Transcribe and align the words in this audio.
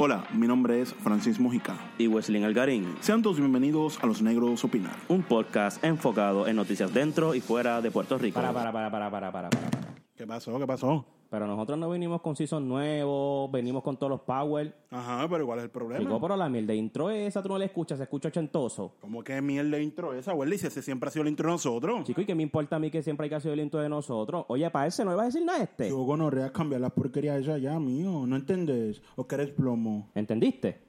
Hola, 0.00 0.24
mi 0.32 0.46
nombre 0.46 0.80
es 0.80 0.94
Francis 0.94 1.40
Mujica. 1.40 1.76
y 1.98 2.06
Wesley 2.06 2.42
Algarín, 2.44 2.94
Sean 3.00 3.20
todos 3.20 3.38
bienvenidos 3.38 3.98
a 4.02 4.06
Los 4.06 4.22
Negros 4.22 4.64
Opinar. 4.64 4.94
un 5.08 5.22
podcast 5.22 5.82
enfocado 5.82 6.46
en 6.46 6.56
noticias 6.56 6.94
dentro 6.94 7.34
y 7.34 7.40
fuera 7.40 7.80
de 7.80 7.90
Puerto 7.90 8.16
Rico. 8.16 8.34
Para, 8.40 8.52
para, 8.52 8.72
para, 8.72 8.90
para, 8.90 9.10
para, 9.10 9.32
para, 9.32 9.50
para. 9.50 9.70
para. 9.70 9.88
¿Qué 10.16 10.26
pasó? 10.26 10.58
¿Qué 10.58 10.66
pasó? 10.66 11.04
Pero 11.30 11.46
nosotros 11.46 11.78
no 11.78 11.90
venimos 11.90 12.22
con 12.22 12.34
season 12.34 12.66
nuevo, 12.66 13.50
venimos 13.50 13.82
con 13.82 13.96
todos 13.98 14.10
los 14.10 14.20
power. 14.22 14.74
Ajá, 14.90 15.28
pero 15.28 15.44
¿cuál 15.44 15.58
es 15.58 15.64
el 15.66 15.70
problema? 15.70 16.00
Chico, 16.00 16.20
pero 16.20 16.36
la 16.36 16.48
mierda 16.48 16.68
de 16.68 16.76
intro 16.76 17.10
esa 17.10 17.42
tú 17.42 17.50
no 17.50 17.58
la 17.58 17.66
escuchas, 17.66 17.98
se 17.98 18.04
escucha 18.04 18.28
ochentoso. 18.28 18.94
¿Cómo 19.00 19.22
que 19.22 19.40
mierda 19.42 19.76
de 19.76 19.82
intro 19.82 20.14
esa, 20.14 20.32
Welly? 20.32 20.56
Si 20.56 20.66
ese 20.68 20.80
siempre 20.80 21.08
ha 21.08 21.10
sido 21.10 21.24
el 21.24 21.28
intro 21.28 21.48
de 21.48 21.52
nosotros. 21.52 22.04
Chico, 22.04 22.22
¿y 22.22 22.24
qué 22.24 22.34
me 22.34 22.42
importa 22.42 22.76
a 22.76 22.78
mí 22.78 22.90
que 22.90 23.02
siempre 23.02 23.24
hay 23.24 23.30
que 23.30 23.36
hacer 23.36 23.52
el 23.52 23.60
intro 23.60 23.80
de 23.80 23.88
nosotros? 23.90 24.46
Oye, 24.48 24.68
para 24.70 24.86
ese 24.86 25.04
no 25.04 25.12
ibas 25.12 25.24
a 25.24 25.26
decir 25.26 25.44
nada 25.44 25.62
este. 25.62 25.90
Yo 25.90 25.98
gonorrea 25.98 26.50
cambiar 26.50 26.80
las 26.80 26.92
porquerías 26.92 27.42
esa 27.42 27.58
ya, 27.58 27.78
mío. 27.78 28.24
¿No 28.26 28.36
entendés? 28.36 29.02
¿O 29.16 29.26
que 29.26 29.34
eres 29.34 29.50
plomo? 29.50 30.08
¿Entendiste? 30.14 30.87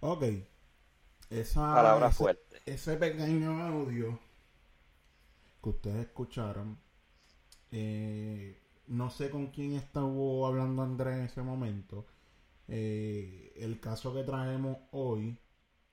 Ok. 0.00 0.22
Esa, 1.30 1.74
Palabra 1.74 2.08
ese, 2.08 2.16
fuerte. 2.18 2.60
Ese 2.66 2.96
pequeño 2.96 3.58
audio 3.62 4.18
que 5.62 5.68
ustedes 5.70 6.06
escucharon. 6.06 6.78
eh, 7.72 8.58
no 8.88 9.10
sé 9.10 9.30
con 9.30 9.48
quién 9.48 9.74
estuvo 9.74 10.46
hablando 10.46 10.82
Andrés 10.82 11.16
en 11.18 11.24
ese 11.24 11.42
momento. 11.42 12.06
Eh, 12.68 13.52
el 13.56 13.80
caso 13.80 14.14
que 14.14 14.24
traemos 14.24 14.78
hoy. 14.92 15.38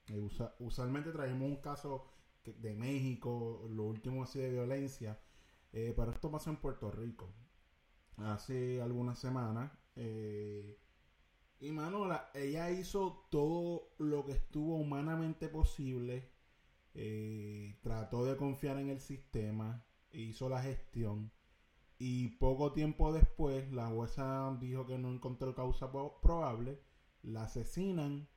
eh, 0.09 0.19
usa- 0.19 0.55
usualmente 0.59 1.11
traemos 1.11 1.49
un 1.49 1.57
caso 1.57 2.05
que- 2.43 2.53
de 2.53 2.73
México, 2.75 3.67
lo 3.71 3.83
último 3.85 4.23
así 4.23 4.39
de 4.39 4.51
violencia. 4.51 5.19
pero 5.95 6.11
esto 6.11 6.31
pasó 6.31 6.49
en 6.51 6.57
Puerto 6.57 6.91
Rico. 6.91 7.29
Hace 8.17 8.81
algunas 8.81 9.19
semanas. 9.19 9.71
eh, 9.95 10.77
y 11.59 11.71
mano, 11.71 12.05
la- 12.07 12.29
ella 12.33 12.71
hizo 12.71 13.27
todo 13.31 13.93
lo 13.99 14.25
que 14.25 14.33
estuvo 14.33 14.75
humanamente 14.77 15.47
posible. 15.49 16.31
eh, 16.95 17.79
trató 17.83 18.25
de 18.25 18.37
confiar 18.37 18.77
en 18.79 18.89
el 18.89 18.99
sistema. 19.01 19.85
Hizo 20.11 20.49
la 20.49 20.61
gestión. 20.63 21.31
Y 21.99 22.29
poco 22.39 22.73
tiempo 22.73 23.13
después, 23.13 23.71
la 23.73 23.87
jueza 23.89 24.57
dijo 24.61 24.85
que 24.87 24.97
no 24.99 25.11
encontró 25.11 25.55
causa 25.55 25.91
probable. 25.91 26.81
La 27.23 27.43
asesinan 27.45 28.29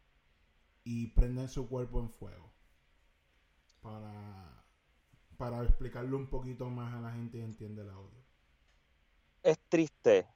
y 0.85 1.09
prenden 1.09 1.49
su 1.49 1.69
cuerpo 1.69 2.01
en 2.01 2.11
fuego. 2.11 2.53
Para, 3.83 4.65
para 5.37 5.63
explicarlo 5.65 6.17
un 6.17 6.29
poquito 6.31 6.71
más 6.71 6.95
a 6.95 7.01
la 7.01 7.13
gente 7.13 7.39
y 7.39 7.43
entiende 7.43 7.83
el 7.83 7.91
audio. 7.91 8.25
es 9.43 9.59
triste 9.69 10.27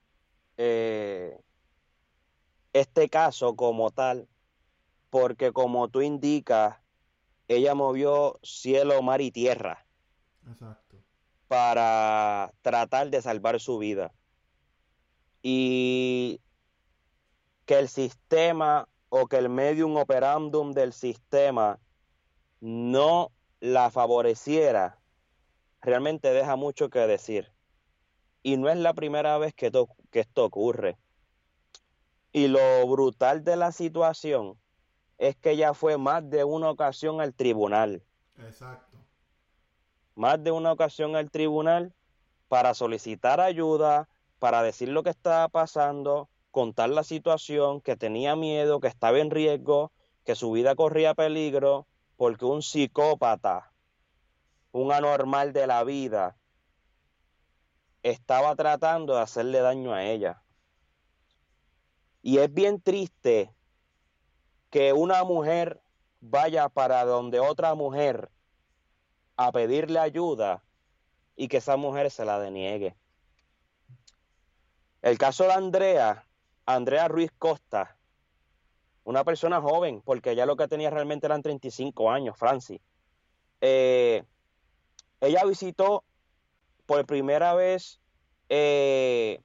eh, 0.57 1.39
este 2.75 3.09
caso 3.09 3.57
como 3.57 3.91
tal, 3.91 4.29
porque 5.09 5.53
como 5.53 5.89
tú 5.89 6.03
indicas, 6.03 6.77
ella 7.49 7.75
movió 7.75 8.39
cielo, 8.43 9.01
mar 9.01 9.21
y 9.21 9.31
tierra 9.31 9.87
Exacto. 10.47 10.97
para 11.49 12.53
tratar 12.63 13.11
de 13.11 13.23
salvar 13.23 13.61
su 13.61 13.79
vida. 13.79 14.13
Y 15.41 16.41
que 17.65 17.79
el 17.79 17.89
sistema 17.89 18.89
o 19.09 19.27
que 19.29 19.37
el 19.37 19.49
medium 19.49 19.97
operandum 19.97 20.73
del 20.73 20.93
sistema 20.93 21.79
no 22.61 23.31
la 23.61 23.91
favoreciera, 23.91 24.99
realmente 25.81 26.33
deja 26.33 26.57
mucho 26.57 26.91
que 26.91 27.01
decir. 27.01 27.53
Y 28.43 28.57
no 28.57 28.69
es 28.69 28.79
la 28.79 28.95
primera 28.95 29.39
vez 29.39 29.55
que, 29.55 29.71
que 30.11 30.21
esto 30.21 30.45
ocurre. 30.45 30.99
Y 32.35 32.49
lo 32.49 32.85
brutal 32.89 33.45
de 33.45 33.55
la 33.55 33.71
situación 33.71 34.59
es 35.19 35.37
que 35.37 35.57
ya 35.57 35.73
fue 35.73 35.99
más 35.99 36.29
de 36.29 36.43
una 36.43 36.69
ocasión 36.69 37.21
al 37.21 37.33
tribunal 37.33 38.03
Exacto. 38.37 38.99
más 40.17 40.43
de 40.43 40.51
una 40.51 40.73
ocasión 40.73 41.15
al 41.15 41.31
tribunal 41.31 41.95
para 42.49 42.75
solicitar 42.75 43.41
ayuda, 43.41 44.09
para 44.41 44.65
decir 44.65 44.89
lo 44.89 45.05
que 45.05 45.11
estaba 45.11 45.49
pasando, 45.49 46.29
contar 46.51 46.91
la 46.91 47.05
situación, 47.05 47.81
que 47.81 47.97
tenía 47.97 48.35
miedo, 48.35 48.81
que 48.81 48.89
estaba 48.89 49.21
en 49.21 49.31
riesgo, 49.31 49.93
que 50.25 50.35
su 50.35 50.51
vida 50.51 50.75
corría 50.75 51.15
peligro, 51.15 51.87
porque 52.17 52.47
un 52.47 52.63
psicópata, 52.63 53.73
un 54.73 54.91
anormal 54.91 55.53
de 55.53 55.69
la 55.69 55.85
vida, 55.85 56.37
estaba 58.03 58.57
tratando 58.57 59.15
de 59.15 59.21
hacerle 59.21 59.61
daño 59.61 59.95
a 59.95 60.03
ella. 60.05 60.44
Y 62.27 62.39
es 62.39 62.53
bien 62.55 62.81
triste 62.81 63.53
que 64.71 64.95
una 64.95 65.25
mujer 65.25 65.83
vaya 66.23 66.71
para 66.71 67.05
donde 67.05 67.39
otra 67.39 67.75
mujer 67.75 68.31
a 69.37 69.53
pedirle 69.53 69.99
ayuda 69.99 70.65
y 71.37 71.49
que 71.49 71.59
esa 71.59 71.77
mujer 71.77 72.11
se 72.11 72.25
la 72.25 72.41
deniegue. 72.41 72.97
El 75.03 75.19
caso 75.19 75.45
de 75.45 75.53
Andrea, 75.53 76.27
Andrea 76.65 77.09
Ruiz 77.09 77.31
Costa, 77.39 77.99
una 79.05 79.23
persona 79.23 79.61
joven, 79.61 80.01
porque 80.01 80.31
ella 80.31 80.47
lo 80.47 80.57
que 80.57 80.67
tenía 80.67 80.89
realmente 80.89 81.27
eran 81.27 81.43
35 81.43 82.11
años, 82.11 82.39
Francis. 82.39 82.81
Eh, 83.61 84.25
ella 85.21 85.45
visitó 85.45 86.05
por 86.87 87.05
primera 87.05 87.53
vez 87.53 88.01
eh, 88.49 89.43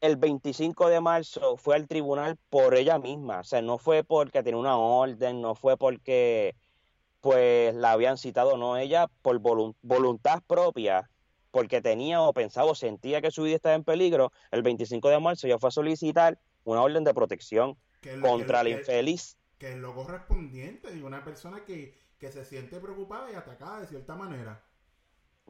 el 0.00 0.16
25 0.16 0.88
de 0.88 1.00
marzo, 1.00 1.56
fue 1.56 1.76
al 1.76 1.86
tribunal 1.86 2.36
por 2.48 2.74
ella 2.74 2.98
misma, 2.98 3.40
o 3.40 3.44
sea, 3.44 3.60
no 3.62 3.78
fue 3.78 4.02
porque 4.04 4.42
tenía 4.42 4.58
una 4.58 4.76
orden, 4.78 5.40
no 5.40 5.54
fue 5.54 5.76
porque 5.76 6.56
pues 7.20 7.74
la 7.74 7.92
habían 7.92 8.16
citado, 8.16 8.56
no 8.56 8.76
ella 8.78 9.08
por 9.22 9.38
volun- 9.40 9.76
voluntad 9.82 10.42
propia, 10.46 11.10
porque 11.50 11.82
tenía 11.82 12.22
o 12.22 12.32
pensaba 12.32 12.70
o 12.70 12.74
sentía 12.74 13.20
que 13.20 13.30
su 13.30 13.42
vida 13.42 13.56
estaba 13.56 13.74
en 13.74 13.84
peligro, 13.84 14.32
el 14.50 14.62
25 14.62 15.08
de 15.10 15.20
marzo 15.20 15.46
ya 15.46 15.58
fue 15.58 15.68
a 15.68 15.72
solicitar 15.72 16.38
una 16.64 16.80
orden 16.82 17.04
de 17.04 17.12
protección 17.12 17.76
lo- 18.02 18.20
contra 18.20 18.62
la 18.62 18.70
infeliz. 18.70 19.36
que 19.58 19.72
es 19.72 19.76
lo 19.76 19.94
correspondiente 19.94 20.96
y 20.96 21.02
una 21.02 21.22
persona 21.22 21.62
que, 21.66 21.98
que 22.18 22.32
se 22.32 22.46
siente 22.46 22.80
preocupada 22.80 23.30
y 23.30 23.34
atacada 23.34 23.80
de 23.80 23.86
cierta 23.86 24.14
manera. 24.14 24.64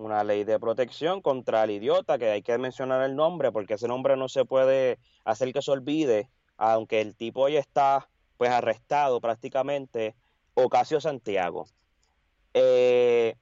Una 0.00 0.24
ley 0.24 0.44
de 0.44 0.58
protección 0.58 1.20
contra 1.20 1.64
el 1.64 1.70
idiota, 1.70 2.18
que 2.18 2.30
hay 2.30 2.42
que 2.42 2.56
mencionar 2.58 3.02
el 3.02 3.14
nombre, 3.14 3.52
porque 3.52 3.74
ese 3.74 3.88
nombre 3.88 4.16
no 4.16 4.28
se 4.28 4.44
puede 4.44 4.98
hacer 5.24 5.52
que 5.52 5.62
se 5.62 5.70
olvide, 5.70 6.28
aunque 6.56 7.00
el 7.00 7.14
tipo 7.14 7.42
hoy 7.42 7.56
está 7.56 8.08
pues 8.36 8.50
arrestado 8.50 9.20
prácticamente, 9.20 10.16
Ocasio 10.54 11.00
Santiago. 11.00 11.66
Eh, 12.54 13.36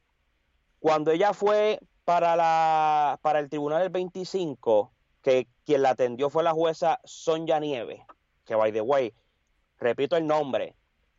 cuando 0.81 1.13
ella 1.13 1.33
fue 1.33 1.81
para 2.05 2.37
la 2.37 3.19
para 3.23 3.39
el 3.39 3.49
tribunal 3.49 3.83
del 3.83 3.91
25, 3.91 4.93
que 5.23 5.47
quien 5.65 5.83
la 5.83 5.91
atendió 5.91 6.31
fue 6.31 6.43
la 6.43 6.53
jueza 6.53 7.01
Sonja 7.05 7.61
Nieve, 7.61 8.05
que 8.45 8.55
by 8.55 8.73
the 8.73 8.81
way, 8.81 9.15
repito 9.79 10.17
el 10.17 10.27
nombre, 10.27 10.75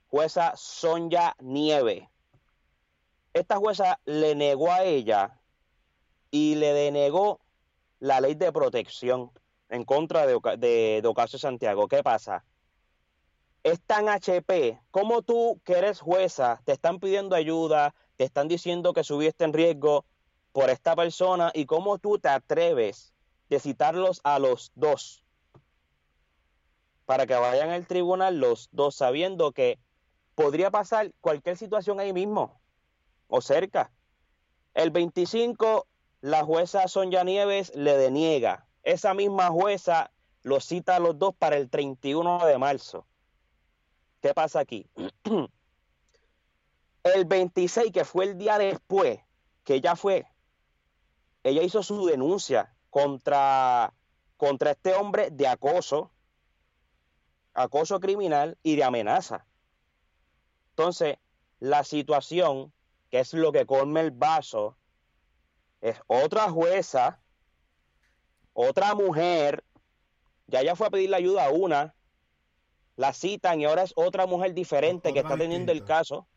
jueza 0.10 0.54
Sonja 0.56 1.36
Nieve 1.40 2.10
esta 3.34 3.58
jueza 3.58 4.00
le 4.06 4.36
negó 4.36 4.72
a 4.72 4.84
ella 4.84 5.40
y 6.32 6.56
le 6.56 6.74
denegó 6.74 7.40
la 8.00 8.22
ley 8.22 8.36
de 8.36 8.52
protección 8.52 9.32
en 9.70 9.84
contra 9.84 10.26
de, 10.26 10.40
de, 10.58 11.08
Ocasio 11.08 11.38
Santiago. 11.38 11.88
¿Qué 11.88 12.02
pasa? 12.04 12.44
Es 13.64 13.82
tan 13.82 14.08
HP, 14.10 14.80
como 14.90 15.22
tú 15.22 15.60
que 15.64 15.74
eres 15.74 16.00
jueza, 16.00 16.62
te 16.66 16.72
están 16.72 17.00
pidiendo 17.00 17.36
ayuda, 17.36 17.94
te 18.16 18.24
están 18.24 18.48
diciendo 18.48 18.94
que 18.94 19.04
su 19.04 19.18
vida 19.18 19.30
está 19.30 19.46
en 19.46 19.54
riesgo 19.54 20.06
por 20.52 20.70
esta 20.70 20.96
persona 20.96 21.52
y 21.54 21.66
cómo 21.66 22.00
tú 22.00 22.20
te 22.20 22.30
atreves 22.30 23.14
de 23.50 23.60
citarlos 23.60 24.22
a 24.24 24.40
los 24.40 24.72
dos 24.76 25.24
para 27.06 27.26
que 27.26 27.36
vayan 27.36 27.70
al 27.70 27.88
tribunal 27.88 28.40
los 28.40 28.70
dos 28.72 28.96
sabiendo 28.96 29.52
que 29.52 29.80
podría 30.36 30.72
pasar 30.72 31.12
cualquier 31.22 31.58
situación 31.58 32.00
ahí 32.00 32.14
mismo 32.14 32.60
o 33.30 33.40
cerca. 33.42 33.92
El 34.74 34.92
25 34.92 35.88
la 36.22 36.44
jueza 36.44 36.88
Sonia 36.88 37.24
Nieves 37.24 37.74
le 37.76 37.96
deniega. 37.96 38.68
Esa 38.84 39.14
misma 39.14 39.48
jueza 39.50 40.12
lo 40.44 40.60
cita 40.60 40.98
a 40.98 41.00
los 41.00 41.18
dos 41.18 41.34
para 41.36 41.56
el 41.56 41.70
31 41.70 42.46
de 42.46 42.58
marzo. 42.58 43.06
¿Qué 44.22 44.34
pasa 44.34 44.60
aquí? 44.60 44.90
El 47.04 47.24
26, 47.26 47.94
que 47.94 48.04
fue 48.04 48.26
el 48.26 48.38
día 48.38 48.58
después, 48.58 49.22
que 49.64 49.76
ella 49.76 49.96
fue, 49.96 50.28
ella 51.44 51.64
hizo 51.64 51.82
su 51.82 52.06
denuncia 52.06 52.76
contra, 52.90 53.94
contra 54.36 54.72
este 54.72 54.94
hombre 54.94 55.30
de 55.32 55.48
acoso, 55.48 56.12
acoso 57.54 58.02
criminal 58.02 58.58
y 58.64 58.76
de 58.76 58.84
amenaza. 58.84 59.46
Entonces, 60.72 61.18
la 61.60 61.86
situación, 61.86 62.74
que 63.10 63.20
es 63.20 63.34
lo 63.34 63.52
que 63.52 63.66
come 63.66 64.02
el 64.02 64.12
vaso, 64.12 64.78
es 65.82 65.98
otra 66.08 66.50
jueza, 66.50 67.20
otra 68.54 68.94
mujer, 68.96 69.64
ya 70.48 70.62
ella 70.62 70.76
fue 70.76 70.88
a 70.88 70.92
pedirle 70.92 71.16
ayuda 71.16 71.46
a 71.46 71.52
una, 71.52 71.96
la 72.96 73.14
citan 73.14 73.62
y 73.62 73.66
ahora 73.66 73.84
es 73.84 73.94
otra 73.96 74.26
mujer 74.26 74.54
diferente 74.54 75.14
que 75.14 75.20
está 75.20 75.38
teniendo 75.38 75.72
el 75.72 75.86
caso. 75.86 76.28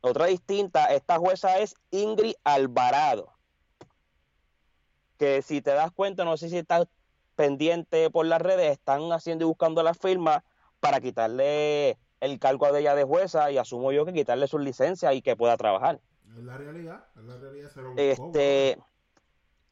Otra 0.00 0.26
distinta, 0.26 0.86
esta 0.86 1.18
jueza 1.18 1.58
es 1.58 1.74
Ingrid 1.90 2.32
Alvarado. 2.42 3.34
Que 5.18 5.42
si 5.42 5.60
te 5.60 5.72
das 5.72 5.92
cuenta, 5.92 6.24
no 6.24 6.38
sé 6.38 6.48
si 6.48 6.56
estás 6.56 6.86
pendiente 7.36 8.08
por 8.08 8.24
las 8.24 8.40
redes, 8.40 8.72
están 8.72 9.12
haciendo 9.12 9.44
y 9.44 9.48
buscando 9.48 9.82
las 9.82 9.98
firmas 9.98 10.42
para 10.80 11.00
quitarle 11.00 11.98
el 12.20 12.38
cargo 12.38 12.70
de 12.72 12.80
ella 12.80 12.94
de 12.94 13.04
jueza 13.04 13.50
y 13.50 13.58
asumo 13.58 13.92
yo 13.92 14.04
que 14.04 14.12
quitarle 14.12 14.46
su 14.46 14.58
licencia 14.58 15.12
y 15.14 15.22
que 15.22 15.36
pueda 15.36 15.56
trabajar. 15.56 16.00
Es 16.36 16.44
la 16.44 16.56
realidad, 16.56 17.06
es 17.16 17.24
la 17.24 17.36
realidad. 17.38 17.70
Se 17.70 17.82
lo 17.82 17.88
buscó, 17.90 18.00
Este, 18.00 18.78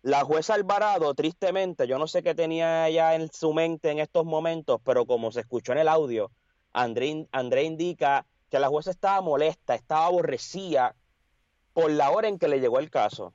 la 0.02 0.24
jueza 0.24 0.54
Alvarado, 0.54 1.14
tristemente, 1.14 1.86
yo 1.86 1.98
no 1.98 2.06
sé 2.06 2.22
qué 2.22 2.34
tenía 2.34 2.88
ella 2.88 3.14
en 3.14 3.30
su 3.32 3.52
mente 3.52 3.90
en 3.90 3.98
estos 3.98 4.24
momentos, 4.24 4.80
pero 4.84 5.06
como 5.06 5.30
se 5.30 5.40
escuchó 5.40 5.72
en 5.72 5.78
el 5.78 5.88
audio, 5.88 6.30
André, 6.72 7.28
André 7.32 7.64
indica 7.64 8.26
que 8.50 8.58
la 8.58 8.68
jueza 8.68 8.90
estaba 8.90 9.20
molesta, 9.20 9.74
estaba 9.74 10.06
aborrecida 10.06 10.96
por 11.72 11.90
la 11.90 12.10
hora 12.10 12.28
en 12.28 12.38
que 12.38 12.48
le 12.48 12.60
llegó 12.60 12.78
el 12.78 12.90
caso. 12.90 13.34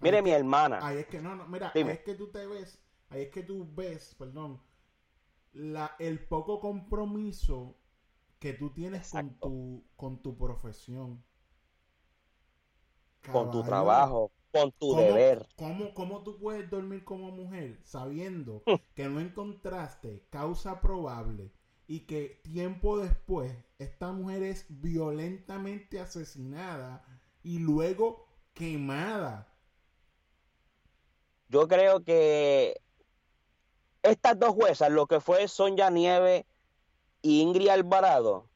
Mire, 0.00 0.18
Ahí 0.18 0.22
mi 0.22 0.30
hermana, 0.30 0.78
Ahí 0.80 0.98
es 0.98 1.06
que 1.06 1.20
no, 1.20 1.34
no, 1.34 1.48
mira, 1.48 1.72
ahí 1.74 1.82
es 1.82 2.00
que 2.00 2.14
tú 2.14 2.30
te 2.30 2.46
ves, 2.46 2.78
ahí 3.10 3.22
es 3.22 3.30
que 3.30 3.42
tú 3.42 3.68
ves, 3.74 4.14
perdón, 4.16 4.60
la, 5.52 5.94
el 5.98 6.26
poco 6.26 6.60
compromiso 6.60 7.76
que 8.38 8.52
tú 8.54 8.70
tienes 8.72 9.10
con 9.10 9.34
tu, 9.40 9.84
con 9.96 10.22
tu 10.22 10.36
profesión. 10.36 11.24
con 13.32 13.50
tu 13.50 13.62
trabajo, 13.62 14.32
con 14.52 14.72
tu 14.72 14.88
¿cómo- 14.90 15.00
deber. 15.02 15.46
¿cómo, 15.56 15.92
¿Cómo 15.94 16.22
tú 16.24 16.38
puedes 16.38 16.68
dormir 16.70 17.04
como 17.04 17.30
mujer 17.30 17.80
sabiendo 17.84 18.62
que 18.94 19.08
no 19.08 19.20
encontraste 19.20 20.26
causa 20.30 20.80
probable 20.80 21.52
y 21.86 22.00
que 22.06 22.40
tiempo 22.44 22.98
después 22.98 23.54
esta 23.78 24.12
mujer 24.12 24.42
es 24.42 24.66
violentamente 24.68 26.00
asesinada 26.00 27.04
y 27.42 27.58
luego 27.58 28.26
quemada? 28.54 29.54
Yo 31.48 31.66
creo 31.68 32.04
que 32.04 32.80
estas 34.02 34.38
dos 34.38 34.50
juezas, 34.50 34.90
lo 34.90 35.06
que 35.06 35.20
fue 35.20 35.48
Sonia 35.48 35.90
Nieve 35.90 36.46
y 37.22 37.40
Ingrid 37.40 37.68
Alvarado, 37.68 38.48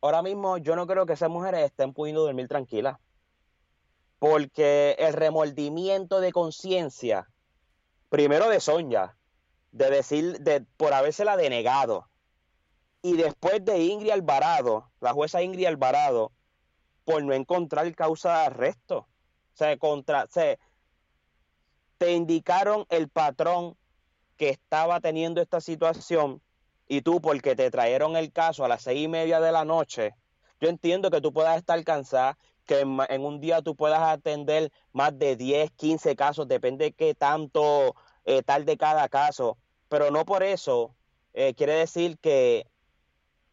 ahora 0.00 0.22
mismo 0.22 0.58
yo 0.58 0.76
no 0.76 0.86
creo 0.86 1.06
que 1.06 1.14
esas 1.14 1.30
mujeres 1.30 1.64
estén 1.64 1.92
pudiendo 1.92 2.22
dormir 2.22 2.48
tranquilas. 2.48 2.98
Porque 4.18 4.96
el 4.98 5.14
remordimiento 5.14 6.20
de 6.20 6.32
conciencia, 6.32 7.28
primero 8.10 8.48
de 8.48 8.60
Sonia, 8.60 9.16
de 9.72 9.88
decir, 9.88 10.40
de, 10.40 10.60
por 10.76 10.92
habérsela 10.92 11.36
denegado, 11.36 12.06
y 13.02 13.16
después 13.16 13.64
de 13.64 13.78
Ingrid 13.78 14.10
Alvarado, 14.10 14.90
la 15.00 15.14
jueza 15.14 15.42
Ingrid 15.42 15.66
Alvarado, 15.66 16.32
por 17.04 17.22
no 17.24 17.32
encontrar 17.32 17.94
causa 17.94 18.40
de 18.40 18.44
arresto. 18.46 18.98
O 18.98 19.56
sea, 19.56 19.76
contra, 19.78 20.24
o 20.24 20.28
sea, 20.28 20.58
te 21.98 22.12
indicaron 22.12 22.86
el 22.90 23.08
patrón 23.08 23.76
que 24.40 24.48
estaba 24.48 25.00
teniendo 25.00 25.42
esta 25.42 25.60
situación 25.60 26.40
y 26.88 27.02
tú 27.02 27.20
porque 27.20 27.54
te 27.54 27.70
trajeron 27.70 28.16
el 28.16 28.32
caso 28.32 28.64
a 28.64 28.68
las 28.68 28.80
seis 28.80 29.04
y 29.04 29.06
media 29.06 29.38
de 29.38 29.52
la 29.52 29.66
noche, 29.66 30.14
yo 30.62 30.70
entiendo 30.70 31.10
que 31.10 31.20
tú 31.20 31.30
puedas 31.30 31.58
estar 31.58 31.84
cansada, 31.84 32.38
que 32.64 32.80
en, 32.80 33.22
un 33.22 33.38
día 33.38 33.60
tú 33.60 33.76
puedas 33.76 34.00
atender 34.00 34.72
más 34.94 35.18
de 35.18 35.36
10, 35.36 35.72
15 35.72 36.16
casos, 36.16 36.48
depende 36.48 36.86
de 36.86 36.92
qué 36.92 37.14
tanto 37.14 37.94
eh, 38.24 38.42
tarde 38.42 38.78
cada 38.78 39.10
caso, 39.10 39.58
pero 39.90 40.10
no 40.10 40.24
por 40.24 40.42
eso 40.42 40.94
eh, 41.34 41.52
quiere 41.52 41.74
decir 41.74 42.16
que 42.18 42.66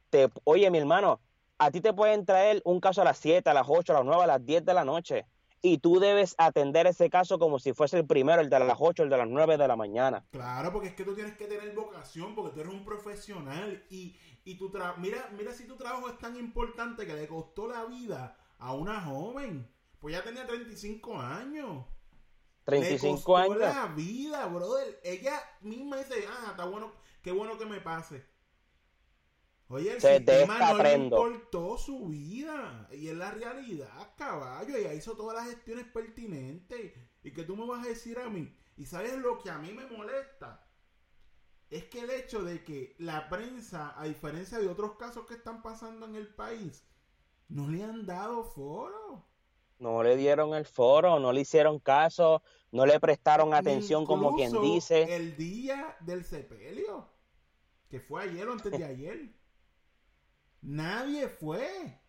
te, 0.09 0.29
oye 0.45 0.71
mi 0.71 0.77
hermano, 0.77 1.19
a 1.57 1.69
ti 1.69 1.81
te 1.81 1.91
pueden 1.91 2.25
traer 2.25 2.61
un 2.63 2.79
caso 2.79 3.01
a 3.01 3.03
las 3.03 3.17
7, 3.17 3.49
a 3.49 3.53
las 3.53 3.67
8, 3.67 3.91
a 3.91 3.95
las 3.97 4.05
9, 4.05 4.23
a 4.23 4.27
las 4.27 4.45
10 4.45 4.63
de 4.63 4.73
la 4.73 4.85
noche 4.85 5.25
y 5.61 5.79
tú 5.79 5.99
debes 5.99 6.35
atender 6.37 6.87
ese 6.87 7.09
caso 7.09 7.39
como 7.39 7.59
si 7.59 7.73
fuese 7.73 7.97
el 7.97 8.05
primero, 8.05 8.41
el 8.41 8.49
de 8.49 8.59
las 8.59 8.77
8, 8.79 9.03
el 9.03 9.09
de 9.09 9.17
las 9.17 9.27
9 9.27 9.57
de 9.57 9.67
la 9.67 9.75
mañana. 9.75 10.25
Claro, 10.31 10.71
porque 10.71 10.89
es 10.89 10.93
que 10.95 11.03
tú 11.03 11.15
tienes 11.15 11.35
que 11.35 11.45
tener 11.45 11.73
vocación, 11.73 12.35
porque 12.35 12.53
tú 12.53 12.61
eres 12.61 12.73
un 12.73 12.85
profesional 12.85 13.83
y, 13.89 14.15
y 14.43 14.55
tu 14.55 14.69
tra 14.69 14.95
mira, 14.97 15.29
mira 15.37 15.53
si 15.53 15.65
tu 15.65 15.75
trabajo 15.75 16.09
es 16.09 16.17
tan 16.19 16.35
importante 16.35 17.05
que 17.05 17.13
le 17.13 17.27
costó 17.27 17.67
la 17.67 17.85
vida 17.85 18.37
a 18.59 18.73
una 18.73 19.01
joven. 19.01 19.69
Pues 19.99 20.15
ya 20.15 20.23
tenía 20.23 20.45
35 20.45 21.19
años. 21.19 21.85
Le 22.67 22.79
35 22.79 23.15
costó 23.15 23.37
años. 23.37 23.57
la 23.57 23.87
vida, 23.87 24.45
brother. 24.47 24.99
Ella 25.03 25.41
misma 25.61 25.97
dice, 25.97 26.25
ah, 26.29 26.51
está 26.51 26.65
bueno, 26.65 26.91
qué 27.21 27.31
bueno 27.31 27.57
que 27.57 27.65
me 27.65 27.81
pase. 27.81 28.23
Oye, 29.69 29.93
el 29.93 30.01
Se- 30.01 30.17
sistema 30.17 30.59
no 30.59 30.81
le 30.81 30.93
importó 30.93 31.77
su 31.77 32.07
vida. 32.07 32.87
Y 32.93 33.09
es 33.09 33.15
la 33.17 33.31
realidad, 33.31 34.13
caballo. 34.17 34.75
Ella 34.75 34.93
hizo 34.93 35.15
todas 35.15 35.35
las 35.35 35.53
gestiones 35.53 35.85
pertinentes. 35.87 36.93
¿Y 37.23 37.31
que 37.31 37.43
tú 37.43 37.57
me 37.57 37.65
vas 37.65 37.85
a 37.85 37.89
decir 37.89 38.17
a 38.19 38.29
mí? 38.29 38.55
¿Y 38.77 38.85
sabes 38.85 39.17
lo 39.17 39.39
que 39.39 39.49
a 39.49 39.57
mí 39.57 39.73
me 39.73 39.85
molesta? 39.87 40.63
Es 41.69 41.83
que 41.85 41.99
el 41.99 42.11
hecho 42.11 42.43
de 42.43 42.63
que 42.63 42.95
la 42.97 43.27
prensa, 43.27 43.93
a 43.99 44.05
diferencia 44.05 44.57
de 44.57 44.69
otros 44.69 44.95
casos 44.95 45.25
que 45.25 45.33
están 45.33 45.61
pasando 45.61 46.05
en 46.05 46.15
el 46.15 46.33
país, 46.33 46.85
no 47.49 47.67
le 47.67 47.83
han 47.83 48.05
dado 48.05 48.45
foro. 48.45 49.25
No 49.79 50.01
le 50.01 50.15
dieron 50.15 50.53
el 50.55 50.65
foro, 50.65 51.19
no 51.19 51.33
le 51.33 51.41
hicieron 51.41 51.79
caso, 51.79 52.41
no 52.71 52.85
le 52.85 52.99
prestaron 53.01 53.53
atención 53.53 54.05
como 54.05 54.35
quien 54.35 54.59
dice. 54.61 55.13
El 55.13 55.35
día 55.35 55.97
del 55.99 56.23
sepelio, 56.23 57.09
que 57.89 57.99
fue 57.99 58.23
ayer 58.23 58.47
o 58.47 58.53
antes 58.53 58.71
de 58.71 58.83
ayer. 58.85 59.36
Nadie 60.61 61.27
fue. 61.29 61.99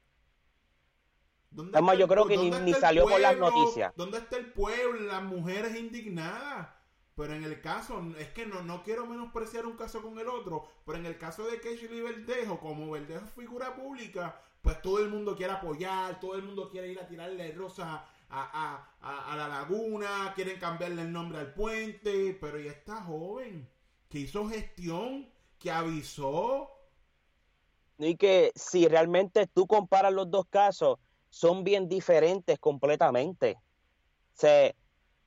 ¿Dónde 1.51 1.79
Es 1.79 1.83
más, 1.83 1.95
está 1.95 2.01
yo 2.01 2.09
creo 2.09 2.27
que 2.27 2.37
ni- 2.37 2.75
salió 2.75 3.05
por 3.05 3.21
las 3.21 3.37
pueblo? 3.37 3.51
noticias. 3.51 3.93
¿Dónde 3.97 4.19
está 4.19 4.37
el 4.37 4.53
pueblo? 4.53 5.01
Las 5.07 5.23
mujeres 5.23 5.77
indignadas. 5.77 6.69
Pero 7.15 7.35
en 7.35 7.43
el 7.43 7.61
caso, 7.61 8.01
es 8.17 8.29
que 8.29 8.47
no, 8.47 8.63
no 8.63 8.85
quiero 8.85 9.05
menospreciar 9.05 9.67
un 9.67 9.77
caso 9.77 10.01
con 10.03 10.17
el 10.21 10.29
otro, 10.29 10.69
pero 10.87 10.99
en 10.99 11.07
el 11.07 11.19
caso 11.19 11.45
de 11.49 11.61
Keishly 11.61 12.01
Verdejo, 12.01 12.61
como 12.61 12.93
Verdejo 12.93 13.25
es 13.27 13.33
figura 13.33 13.75
pública, 13.75 14.41
pues 14.63 14.81
todo 14.83 15.01
el 15.01 15.09
mundo 15.09 15.35
quiere 15.37 15.53
apoyar, 15.55 16.21
todo 16.21 16.37
el 16.37 16.45
mundo 16.45 16.69
quiere 16.71 16.93
ir 16.93 17.01
a 17.01 17.09
tirarle 17.09 17.51
rosa 17.51 18.05
a, 18.29 18.41
a- 18.41 18.95
a- 19.01 19.33
a 19.33 19.37
la 19.37 19.49
laguna, 19.49 20.33
quieren 20.37 20.61
cambiarle 20.61 21.03
el 21.03 21.11
nombre 21.13 21.39
al 21.41 21.55
puente, 21.55 22.39
pero 22.41 22.61
y 22.61 22.69
esta 22.69 23.03
joven 23.03 23.69
que 24.09 24.21
hizo 24.21 24.49
gestión, 24.49 25.29
que 25.59 25.73
avisó, 25.73 26.71
Y 27.99 28.17
que 28.17 28.53
si 28.55 28.87
realmente 28.87 29.47
tú 29.47 29.67
comparas 29.67 30.13
los 30.13 30.31
dos 30.31 30.47
casos, 30.49 30.99
son 31.31 31.65
bien 31.65 31.89
diferentes 31.89 32.59
completamente. 32.59 33.59
O 33.59 34.41
sea, 34.41 34.73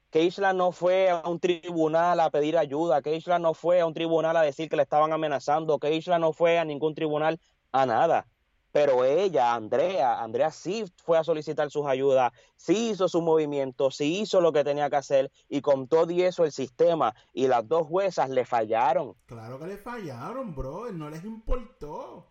Keishla 0.10 0.54
no 0.54 0.72
fue 0.72 1.10
a 1.10 1.22
un 1.28 1.40
tribunal 1.40 2.20
a 2.20 2.30
pedir 2.30 2.58
ayuda, 2.58 3.02
Keishla 3.02 3.40
no 3.40 3.54
fue 3.54 3.80
a 3.80 3.86
un 3.86 3.94
tribunal 3.94 4.36
a 4.36 4.42
decir 4.42 4.70
que 4.70 4.76
le 4.76 4.84
estaban 4.84 5.14
amenazando, 5.14 5.80
Keishla 5.80 6.20
no 6.20 6.34
fue 6.34 6.60
a 6.60 6.66
ningún 6.66 6.96
tribunal 6.96 7.40
a 7.72 7.86
nada. 7.86 8.28
Pero 8.74 9.04
ella, 9.04 9.54
Andrea, 9.54 10.22
Andrea 10.22 10.50
sí 10.50 10.86
fue 11.04 11.18
a 11.18 11.24
solicitar 11.24 11.70
sus 11.70 11.86
ayudas, 11.86 12.32
sí 12.56 12.92
hizo 12.92 13.10
su 13.10 13.22
movimiento, 13.22 13.92
sí 13.92 14.20
hizo 14.20 14.40
lo 14.40 14.54
que 14.54 14.64
tenía 14.64 14.90
que 14.90 14.96
hacer 14.96 15.32
y 15.50 15.62
con 15.62 15.88
todo 15.88 16.12
y 16.12 16.22
eso 16.24 16.46
el 16.46 16.54
sistema 16.54 17.14
y 17.34 17.48
las 17.48 17.68
dos 17.68 17.88
juezas 17.88 18.30
le 18.30 18.46
fallaron. 18.46 19.16
claro 19.26 19.60
que 19.60 19.68
le 19.68 19.78
fallaron, 19.78 20.56
bro, 20.56 20.92
no 20.92 21.10
les 21.10 21.24
importó. 21.24 22.28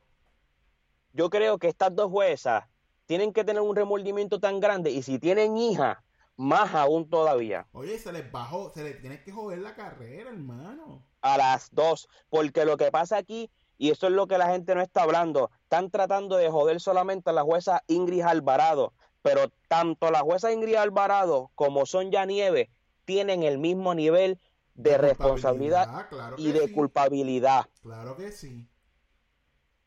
Yo 1.12 1.30
creo 1.30 1.58
que 1.58 1.68
estas 1.68 1.94
dos 1.94 2.10
juezas 2.10 2.64
tienen 3.06 3.32
que 3.32 3.44
tener 3.44 3.62
un 3.62 3.74
remordimiento 3.74 4.38
tan 4.38 4.60
grande 4.60 4.90
y 4.90 5.02
si 5.02 5.18
tienen 5.18 5.56
hija, 5.56 6.02
más 6.36 6.74
aún 6.74 7.10
todavía, 7.10 7.66
Oye, 7.72 7.98
se 7.98 8.12
les 8.12 8.30
bajó, 8.32 8.70
se 8.72 8.82
les 8.82 9.00
tiene 9.00 9.22
que 9.22 9.30
joder 9.30 9.58
la 9.58 9.74
carrera, 9.74 10.30
hermano. 10.30 11.04
a 11.20 11.36
las 11.36 11.74
dos, 11.74 12.08
porque 12.30 12.64
lo 12.64 12.78
que 12.78 12.90
pasa 12.90 13.18
aquí, 13.18 13.50
y 13.76 13.90
eso 13.90 14.06
es 14.06 14.12
lo 14.12 14.26
que 14.26 14.38
la 14.38 14.46
gente 14.46 14.74
no 14.74 14.80
está 14.80 15.02
hablando, 15.02 15.50
están 15.64 15.90
tratando 15.90 16.36
de 16.36 16.50
joder 16.50 16.80
solamente 16.80 17.30
a 17.30 17.32
la 17.34 17.42
jueza 17.42 17.82
Ingrid 17.88 18.22
Alvarado, 18.22 18.94
pero 19.22 19.52
tanto 19.68 20.10
la 20.10 20.20
jueza 20.20 20.52
Ingrid 20.52 20.76
Alvarado 20.76 21.50
como 21.54 21.84
Sonia 21.84 22.24
Nieves 22.24 22.68
tienen 23.04 23.42
el 23.42 23.58
mismo 23.58 23.94
nivel 23.94 24.38
de, 24.74 24.96
responsabilidad 24.96 26.08
claro 26.08 26.36
y 26.38 26.52
de 26.52 26.68
sí. 26.68 26.72
culpabilidad. 26.72 27.66
Claro 27.82 28.16
que 28.16 28.32
sí. 28.32 28.69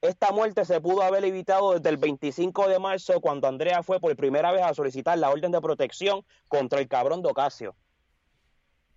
Esta 0.03 0.33
muerte 0.33 0.65
se 0.65 0.81
pudo 0.81 1.01
haber 1.01 1.24
evitado 1.24 1.74
desde 1.75 1.88
el 1.89 1.95
25 1.95 2.67
de 2.67 2.77
marzo 2.77 3.22
cuando 3.22 3.48
Andrea 3.48 3.81
fue 3.83 4.01
por 4.01 4.13
primera 4.17 4.51
vez 4.51 4.62
a 4.62 4.74
solicitar 4.74 5.17
la 5.17 5.29
orden 5.29 5.50
de 5.53 5.62
protección 5.62 6.25
contra 6.50 6.81
el 6.81 6.89
cabrón 6.89 7.22
de 7.22 7.29
Ocasio, 7.29 7.74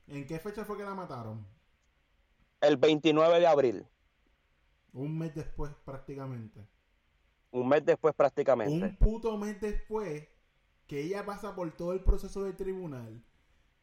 ¿En 0.08 0.26
qué 0.26 0.38
fecha 0.40 0.64
fue 0.64 0.76
que 0.76 0.82
la 0.84 0.94
mataron? 0.94 1.46
el 2.60 2.76
29 2.76 3.38
de 3.38 3.46
abril, 3.46 3.86
Un 4.92 5.16
mes 5.16 5.32
después 5.32 5.72
prácticamente. 5.84 6.66
un 7.52 7.68
mes 7.68 7.84
después 7.84 8.12
prácticamente. 8.12 8.84
Un 8.84 8.96
puto 8.96 9.36
mes 9.38 9.60
después 9.60 10.26
que 10.88 11.02
ella 11.02 11.24
pasa 11.24 11.54
por 11.54 11.70
todo 11.76 11.92
el 11.92 12.02
proceso 12.02 12.42
de 12.42 12.52
tribunal, 12.52 13.22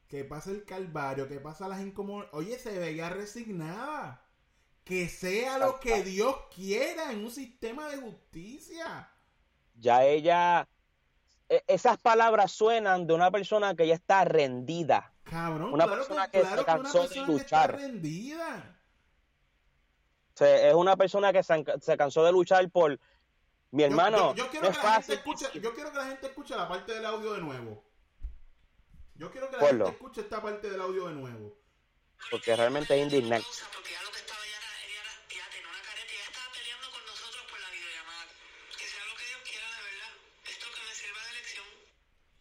que 0.09 0.25
pasa 0.25 0.51
el 0.51 0.65
calvario, 0.65 1.29
que 1.29 1.39
pasa 1.39 1.69
las 1.69 1.79
incomodidades. 1.81 2.33
Oye, 2.33 2.59
se 2.59 2.77
veía 2.79 3.09
resignada. 3.09 4.22
Que 4.83 5.07
sea 5.07 5.57
lo 5.57 5.79
que 5.79 6.03
Dios 6.03 6.35
quiera 6.53 7.11
en 7.11 7.23
un 7.23 7.31
sistema 7.31 7.87
de 7.89 7.97
justicia. 7.97 9.09
Ya 9.75 10.03
ella, 10.03 10.67
e- 11.49 11.63
esas 11.67 11.97
palabras 11.99 12.51
suenan 12.51 13.07
de 13.07 13.13
una 13.13 13.31
persona 13.31 13.75
que 13.75 13.87
ya 13.87 13.93
está 13.95 14.25
rendida. 14.25 15.13
Cabrón, 15.23 15.73
Una 15.73 15.85
claro, 15.85 15.99
persona 16.01 16.25
que, 16.29 16.39
que 16.41 16.41
claro 16.41 16.57
se 16.57 16.65
que 16.65 16.71
una 16.71 16.83
cansó 16.83 17.01
de 17.01 17.07
persona 17.07 17.25
que 17.25 17.31
luchar. 17.31 17.69
está 17.71 17.81
rendida. 17.87 18.79
O 20.33 20.37
sea, 20.37 20.67
es 20.69 20.73
una 20.73 20.95
persona 20.97 21.31
que 21.31 21.43
se, 21.43 21.63
se 21.81 21.97
cansó 21.97 22.23
de 22.25 22.31
luchar 22.31 22.69
por 22.69 22.99
mi 23.71 23.83
hermano. 23.83 24.35
yo, 24.35 24.43
yo 24.45 24.49
quiero 24.51 24.65
no 24.67 24.71
es 24.71 24.77
que 24.77 24.83
la 24.85 24.93
gente 24.95 25.01
fácil. 25.01 25.13
escuche, 25.15 25.59
yo 25.61 25.73
quiero 25.73 25.91
que 25.91 25.97
la 25.97 26.05
gente 26.07 26.27
escuche 26.27 26.55
la 26.55 26.67
parte 26.67 26.93
del 26.93 27.05
audio 27.05 27.33
de 27.33 27.41
nuevo. 27.41 27.83
Yo 29.15 29.31
quiero 29.31 29.47
que 29.49 29.57
la 29.57 29.61
Ponlo. 29.61 29.85
gente 29.85 29.97
escuche 29.97 30.21
esta 30.21 30.41
parte 30.41 30.69
del 30.69 30.81
audio 30.81 31.07
de 31.07 31.13
nuevo. 31.13 31.55
Porque 32.31 32.55
realmente 32.55 32.95
es 32.97 33.03
indignante. 33.03 33.45
Pausa, 33.45 33.65
Porque 33.73 33.91
ya 33.91 34.01
lo 34.03 34.11
que 34.11 34.17
estaba 34.19 34.39
ya 34.41 34.57
era, 34.57 34.69
ella 34.85 35.01
era, 35.01 35.13
ya 35.37 35.45
tenía 35.53 35.69
una 35.69 35.81
careta 35.85 36.11
y 36.11 36.15
ella 36.17 36.29
estaba 36.33 36.49
peleando 36.53 36.87
con 36.89 37.03
nosotros 37.05 37.43
por 37.49 37.59
la 37.61 37.69
videollamada. 37.69 38.25
Que 38.73 38.85
sea 38.89 39.03
lo 39.05 39.13
que 39.17 39.25
Dios 39.29 39.41
quiera 39.45 39.67
de 39.69 39.81
verdad. 39.85 40.11
Esto 40.49 40.65
que 40.73 40.81
me 40.81 40.93
sirva 40.97 41.21
de 41.29 41.31
lección. 41.37 41.67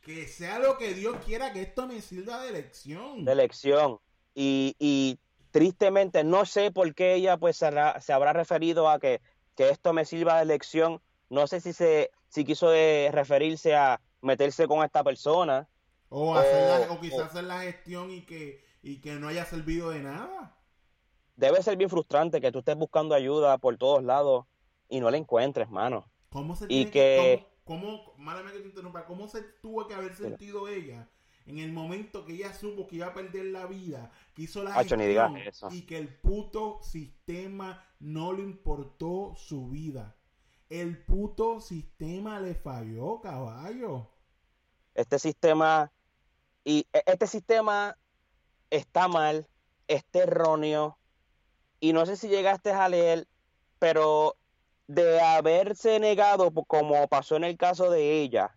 Que 0.03 0.27
sea 0.27 0.59
lo 0.59 0.77
que 0.79 0.95
Dios 0.95 1.17
quiera 1.25 1.53
que 1.53 1.63
esto 1.63 1.87
me 1.87 2.01
sirva 2.01 2.43
de 2.43 2.53
lección. 2.53 3.25
de 3.25 3.33
elección 3.33 4.01
y, 4.35 4.75
y 4.79 5.19
tristemente 5.53 6.25
no 6.25 6.45
sé 6.47 6.71
por 6.71 6.95
qué 6.95 7.15
ella 7.15 7.37
pues 7.37 7.57
se, 7.57 7.67
habrá- 7.67 8.01
se 8.01 8.13
habrá 8.13 8.33
referido 8.33 8.89
a 8.89 8.99
que, 8.99 9.21
que 9.55 9.69
esto 9.71 9.93
me 9.93 10.05
sirva 10.05 10.37
de 10.39 10.43
elección 10.43 11.01
no 11.31 11.47
sé 11.47 11.61
si 11.61 11.73
se 11.73 12.11
si 12.29 12.45
quiso 12.45 12.73
eh, 12.75 13.11
referirse 13.13 13.75
a 13.77 14.01
meterse 14.23 14.67
con 14.67 14.83
esta 14.85 15.05
persona 15.05 15.69
O, 16.09 16.35
hacer 16.35 16.69
la- 16.81 16.93
o- 16.93 16.95
o 16.95 17.01
quizás 17.01 17.21
hacer 17.31 17.45
la 17.45 17.61
gestión 17.61 18.11
y 18.11 18.23
que, 18.23 18.65
y 18.83 19.01
que 19.01 19.13
no 19.13 19.29
haya 19.29 19.45
servido 19.45 19.91
de 19.91 20.01
nada. 20.01 20.57
debe 21.37 21.63
ser 21.63 21.77
bien 21.77 21.91
frustrante 21.91 22.41
que 22.41 22.51
tú 22.51 22.59
estés 22.61 22.77
buscando 22.77 23.15
ayuda 23.15 23.57
por 23.59 23.77
todos 23.77 24.03
lados 24.03 24.47
y 24.89 24.99
no 25.01 25.11
la 25.11 25.17
encuentres 25.19 25.69
mano 25.71 26.09
¿Cómo 26.31 26.57
se 26.57 26.65
Y 26.65 26.87
tiene 26.87 26.91
que- 26.91 27.47
cómo, 27.65 28.15
málame 28.19 28.53
que 28.53 28.61
te 28.61 28.69
interrumpa, 28.69 29.07
cómo 29.07 29.29
se 29.29 29.43
tuvo 29.43 29.87
que 29.87 29.95
haber 29.95 30.15
sentido 30.15 30.69
ella 30.69 31.09
en 31.47 31.59
el 31.59 31.73
momento 31.73 32.25
que 32.25 32.35
ella 32.35 32.55
supo 32.55 32.87
que 32.87 32.97
iba 32.97 33.09
a 33.09 33.15
perder 33.15 33.47
la 33.47 33.67
vida, 33.67 34.13
que 34.35 34.43
hizo 34.43 34.63
la 34.63 34.75
gestión 34.75 35.37
eso. 35.37 35.69
y 35.71 35.83
que 35.83 35.99
el 35.99 36.09
puto 36.09 36.81
sistema 36.83 37.85
no 38.01 38.33
le 38.33 38.43
importó 38.43 39.35
su 39.37 39.69
vida? 39.69 40.17
El 40.69 40.99
puto 41.05 41.61
sistema 41.61 42.41
le 42.41 42.55
falló, 42.55 43.21
caballo. 43.21 44.09
este 44.95 45.19
sistema 45.19 45.91
y 46.65 46.87
e- 46.93 47.03
este 47.07 47.27
sistema 47.27 47.97
está 48.71 49.09
mal, 49.09 49.47
está 49.89 50.21
erróneo 50.21 50.99
y 51.81 51.93
no 51.93 52.07
sé 52.07 52.17
si 52.17 52.29
llegaste 52.29 52.71
a 52.73 52.89
leer, 52.89 53.27
pero 53.79 54.37
de 54.95 55.21
haberse 55.21 55.99
negado, 56.01 56.51
po- 56.51 56.65
como 56.65 57.09
pasó 57.09 57.37
en 57.37 57.45
el 57.45 57.57
caso 57.57 57.91
de 57.91 58.21
ella, 58.21 58.57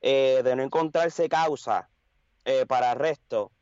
eh, 0.00 0.42
de 0.44 0.56
no 0.56 0.62
encontrarse 0.62 1.28
causa 1.28 1.88
eh, 2.44 2.66
para 2.66 2.92
arresto, 2.92 3.52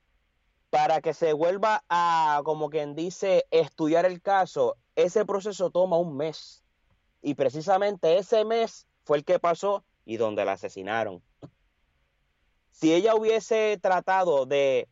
para 0.70 1.00
que 1.00 1.14
se 1.14 1.32
vuelva 1.32 1.84
a, 1.88 2.40
como 2.44 2.70
quien 2.70 2.94
dice, 2.94 3.46
estudiar 3.50 4.04
el 4.06 4.20
caso, 4.20 4.76
ese 4.94 5.24
proceso 5.24 5.70
toma 5.70 5.96
un 5.98 6.16
mes. 6.16 6.64
Y 7.22 7.34
precisamente 7.34 8.18
ese 8.18 8.44
mes 8.44 8.86
fue 9.04 9.18
el 9.18 9.24
que 9.24 9.38
pasó 9.38 9.84
y 10.04 10.16
donde 10.16 10.44
la 10.44 10.52
asesinaron 10.52 11.22
si 12.70 12.94
ella 12.94 13.14
hubiese 13.14 13.78
tratado 13.82 14.46
de, 14.46 14.88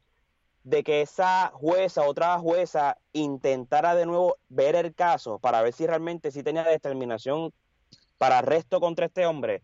de 0.69 0.85
que 0.85 1.01
esa 1.01 1.51
jueza, 1.55 2.07
otra 2.07 2.39
jueza, 2.39 2.99
intentara 3.15 3.95
de 3.95 4.05
nuevo 4.05 4.37
ver 4.51 4.77
el 4.77 4.95
caso 4.95 5.39
para 5.39 5.63
ver 5.63 5.73
si 5.73 5.87
realmente 5.87 6.31
sí 6.31 6.43
tenía 6.43 6.63
determinación 6.63 7.55
para 8.19 8.39
arresto 8.39 8.79
contra 8.79 9.07
este 9.07 9.25
hombre, 9.25 9.63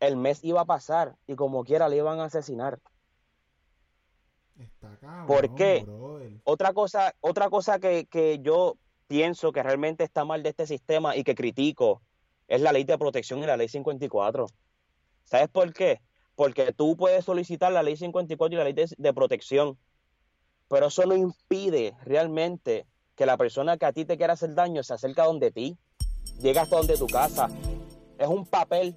el 0.00 0.16
mes 0.16 0.42
iba 0.42 0.62
a 0.62 0.64
pasar 0.64 1.14
y 1.26 1.34
como 1.34 1.62
quiera 1.62 1.90
le 1.90 1.96
iban 1.96 2.20
a 2.20 2.24
asesinar. 2.24 2.78
Está 4.58 4.96
cabrón, 4.98 5.26
¿Por 5.26 5.54
qué? 5.54 5.82
brother. 5.84 6.40
Otra 6.44 6.72
cosa, 6.72 7.14
otra 7.20 7.50
cosa 7.50 7.78
que, 7.78 8.06
que 8.06 8.38
yo 8.38 8.78
pienso 9.08 9.52
que 9.52 9.62
realmente 9.62 10.04
está 10.04 10.24
mal 10.24 10.42
de 10.42 10.48
este 10.48 10.66
sistema 10.66 11.16
y 11.16 11.22
que 11.22 11.34
critico 11.34 12.00
es 12.48 12.62
la 12.62 12.72
ley 12.72 12.84
de 12.84 12.96
protección 12.96 13.40
y 13.40 13.46
la 13.46 13.58
ley 13.58 13.68
54. 13.68 14.46
¿Sabes 15.24 15.48
por 15.48 15.70
qué? 15.74 16.00
Porque 16.34 16.72
tú 16.72 16.96
puedes 16.96 17.26
solicitar 17.26 17.72
la 17.72 17.82
ley 17.82 17.98
54 17.98 18.54
y 18.54 18.56
la 18.56 18.64
ley 18.64 18.72
de, 18.72 18.88
de 18.96 19.12
protección, 19.12 19.76
pero 20.70 20.86
eso 20.86 21.04
no 21.04 21.16
impide 21.16 21.94
realmente 22.04 22.86
que 23.16 23.26
la 23.26 23.36
persona 23.36 23.76
que 23.76 23.86
a 23.86 23.92
ti 23.92 24.04
te 24.04 24.16
quiera 24.16 24.34
hacer 24.34 24.54
daño 24.54 24.82
se 24.84 24.94
acerque 24.94 25.20
a 25.20 25.24
donde 25.24 25.50
ti, 25.50 25.76
llega 26.40 26.62
hasta 26.62 26.76
donde 26.76 26.96
tu 26.96 27.08
casa. 27.08 27.50
Es 28.16 28.28
un 28.28 28.46
papel. 28.46 28.96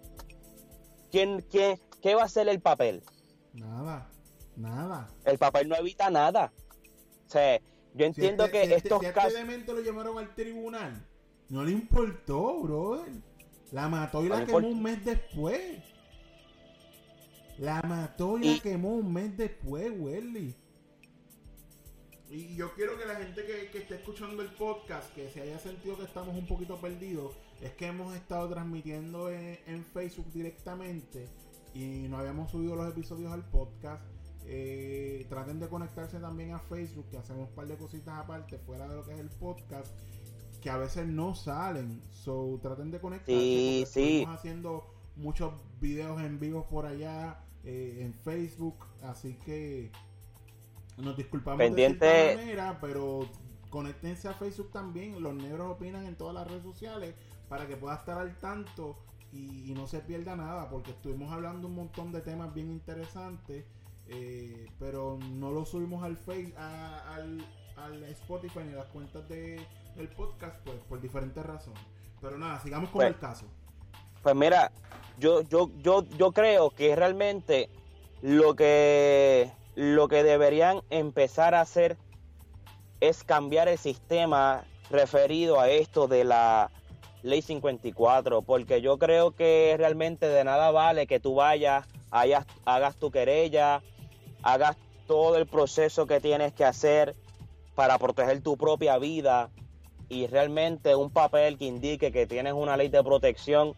¿Quién, 1.11 1.43
quién, 1.49 1.79
¿Qué 2.01 2.13
va 2.15 2.21
a 2.21 2.25
hacer 2.25 2.47
el 2.47 2.61
papel? 2.61 3.01
Nada, 3.53 4.09
nada. 4.55 5.07
El 5.25 5.37
papel 5.39 5.67
no 5.67 5.75
evita 5.75 6.09
nada. 6.11 6.53
O 7.25 7.29
sea, 7.29 7.57
yo 7.59 7.63
Si 7.95 8.03
entiendo 8.03 8.45
este- 8.45 8.57
que 8.57 8.63
este- 8.63 8.75
estos 8.75 8.99
si 8.99 9.05
este 9.07 9.19
casos... 9.19 9.33
demente 9.33 9.73
lo 9.73 9.81
llevaron 9.81 10.17
al 10.19 10.33
tribunal, 10.35 11.05
no 11.49 11.63
le 11.63 11.71
importó, 11.71 12.61
brother. 12.61 13.11
La 13.71 13.89
mató 13.89 14.23
y 14.23 14.29
No 14.29 14.37
la 14.37 14.45
quemó 14.45 14.59
un 14.67 14.83
mes 14.83 15.03
después. 15.03 15.81
La 17.57 17.81
mató 17.81 18.37
y, 18.37 18.47
Y- 18.47 18.55
la 18.57 18.61
quemó 18.63 18.89
un 18.95 19.11
mes 19.11 19.35
después, 19.35 19.91
Welly. 19.97 20.55
Y 22.33 22.55
yo 22.55 22.73
quiero 22.73 22.97
que 22.97 23.05
la 23.05 23.15
gente 23.15 23.45
que, 23.45 23.69
que 23.69 23.77
esté 23.77 23.93
escuchando 23.93 24.41
el 24.41 24.49
podcast, 24.49 25.13
que 25.13 25.29
se 25.29 25.41
haya 25.41 25.59
sentido 25.59 25.95
que 25.95 26.05
estamos 26.05 26.35
un 26.35 26.47
poquito 26.47 26.77
perdidos, 26.77 27.35
es 27.61 27.73
que 27.73 27.85
hemos 27.85 28.15
estado 28.15 28.49
transmitiendo 28.49 29.29
en, 29.29 29.59
en 29.67 29.85
Facebook 29.85 30.25
directamente 30.33 31.29
y 31.75 32.07
no 32.09 32.17
habíamos 32.17 32.49
subido 32.49 32.75
los 32.75 32.91
episodios 32.91 33.31
al 33.31 33.43
podcast. 33.43 34.03
Eh, 34.45 35.27
traten 35.29 35.59
de 35.59 35.67
conectarse 35.69 36.19
también 36.19 36.53
a 36.53 36.59
Facebook, 36.59 37.07
que 37.11 37.17
hacemos 37.17 37.49
un 37.49 37.55
par 37.55 37.67
de 37.67 37.77
cositas 37.77 38.17
aparte, 38.17 38.57
fuera 38.57 38.87
de 38.87 38.95
lo 38.95 39.05
que 39.05 39.13
es 39.13 39.19
el 39.19 39.29
podcast, 39.29 39.95
que 40.59 40.71
a 40.71 40.77
veces 40.77 41.05
no 41.05 41.35
salen. 41.35 42.01
So, 42.09 42.59
traten 42.63 42.89
de 42.89 42.99
conectarse. 42.99 43.39
Sí, 43.39 43.85
sí. 43.87 44.17
Estamos 44.21 44.39
haciendo 44.39 44.93
muchos 45.17 45.53
videos 45.79 46.19
en 46.19 46.39
vivo 46.39 46.67
por 46.67 46.87
allá 46.87 47.45
eh, 47.63 47.99
en 48.01 48.15
Facebook, 48.15 48.87
así 49.03 49.35
que 49.45 49.91
nos 50.97 51.17
disculpamos 51.17 51.57
Pendiente. 51.59 52.05
de 52.05 52.35
manera, 52.35 52.77
pero 52.81 53.27
conéctense 53.69 54.27
a 54.27 54.33
Facebook 54.33 54.71
también. 54.71 55.21
Los 55.21 55.33
negros 55.33 55.71
opinan 55.71 56.05
en 56.05 56.15
todas 56.15 56.33
las 56.35 56.47
redes 56.47 56.63
sociales 56.63 57.15
para 57.49 57.67
que 57.67 57.75
pueda 57.77 57.95
estar 57.95 58.17
al 58.17 58.39
tanto 58.39 58.97
y, 59.31 59.69
y 59.71 59.73
no 59.73 59.87
se 59.87 59.99
pierda 59.99 60.35
nada, 60.35 60.69
porque 60.69 60.91
estuvimos 60.91 61.31
hablando 61.31 61.67
un 61.67 61.75
montón 61.75 62.11
de 62.11 62.21
temas 62.21 62.53
bien 62.53 62.69
interesantes, 62.71 63.65
eh, 64.07 64.67
pero 64.79 65.17
no 65.31 65.51
lo 65.51 65.65
subimos 65.65 66.03
al 66.03 66.17
face, 66.17 66.53
a- 66.57 67.15
al, 67.15 67.43
al 67.77 68.03
Spotify 68.05 68.59
ni 68.65 68.73
a 68.73 68.77
las 68.77 68.85
cuentas 68.87 69.27
de, 69.27 69.65
del 69.95 70.07
podcast, 70.09 70.57
pues 70.63 70.77
por 70.87 71.01
diferentes 71.01 71.43
razones. 71.43 71.81
Pero 72.21 72.37
nada, 72.37 72.59
sigamos 72.59 72.89
con 72.89 72.99
Pues, 72.99 73.07
el 73.09 73.19
caso. 73.19 73.45
Pues 74.21 74.35
mira, 74.35 74.71
yo, 75.19 75.41
yo, 75.41 75.69
yo, 75.81 76.03
yo 76.17 76.31
creo 76.31 76.69
que 76.69 76.95
realmente 76.95 77.69
lo 78.21 78.55
que, 78.55 79.51
lo 79.75 80.07
que 80.07 80.23
deberían 80.23 80.81
empezar 80.89 81.55
a 81.55 81.61
hacer 81.61 81.97
es 82.99 83.23
cambiar 83.23 83.67
el 83.67 83.77
sistema 83.77 84.63
referido 84.89 85.59
a 85.59 85.69
esto 85.69 86.07
de 86.07 86.23
la 86.23 86.71
ley 87.23 87.41
54, 87.41 88.41
porque 88.41 88.81
yo 88.81 88.97
creo 88.97 89.31
que 89.31 89.75
realmente 89.77 90.27
de 90.27 90.43
nada 90.43 90.71
vale 90.71 91.07
que 91.07 91.19
tú 91.19 91.35
vayas, 91.35 91.85
hayas- 92.11 92.45
hagas 92.65 92.97
tu 92.97 93.11
querella, 93.11 93.81
hagas 94.43 94.77
todo 95.07 95.37
el 95.37 95.47
proceso 95.47 96.05
que 96.05 96.19
tienes 96.19 96.53
que 96.53 96.65
hacer 96.65 97.15
para 97.75 97.97
proteger 97.97 98.41
tu 98.41 98.57
propia 98.57 98.97
vida 98.97 99.49
y 100.09 100.27
realmente 100.27 100.95
un 100.95 101.09
papel 101.09 101.57
que 101.57 101.65
indique 101.65 102.11
que 102.11 102.27
tienes 102.27 102.53
una 102.53 102.77
ley 102.77 102.89
de 102.89 103.03
protección 103.03 103.73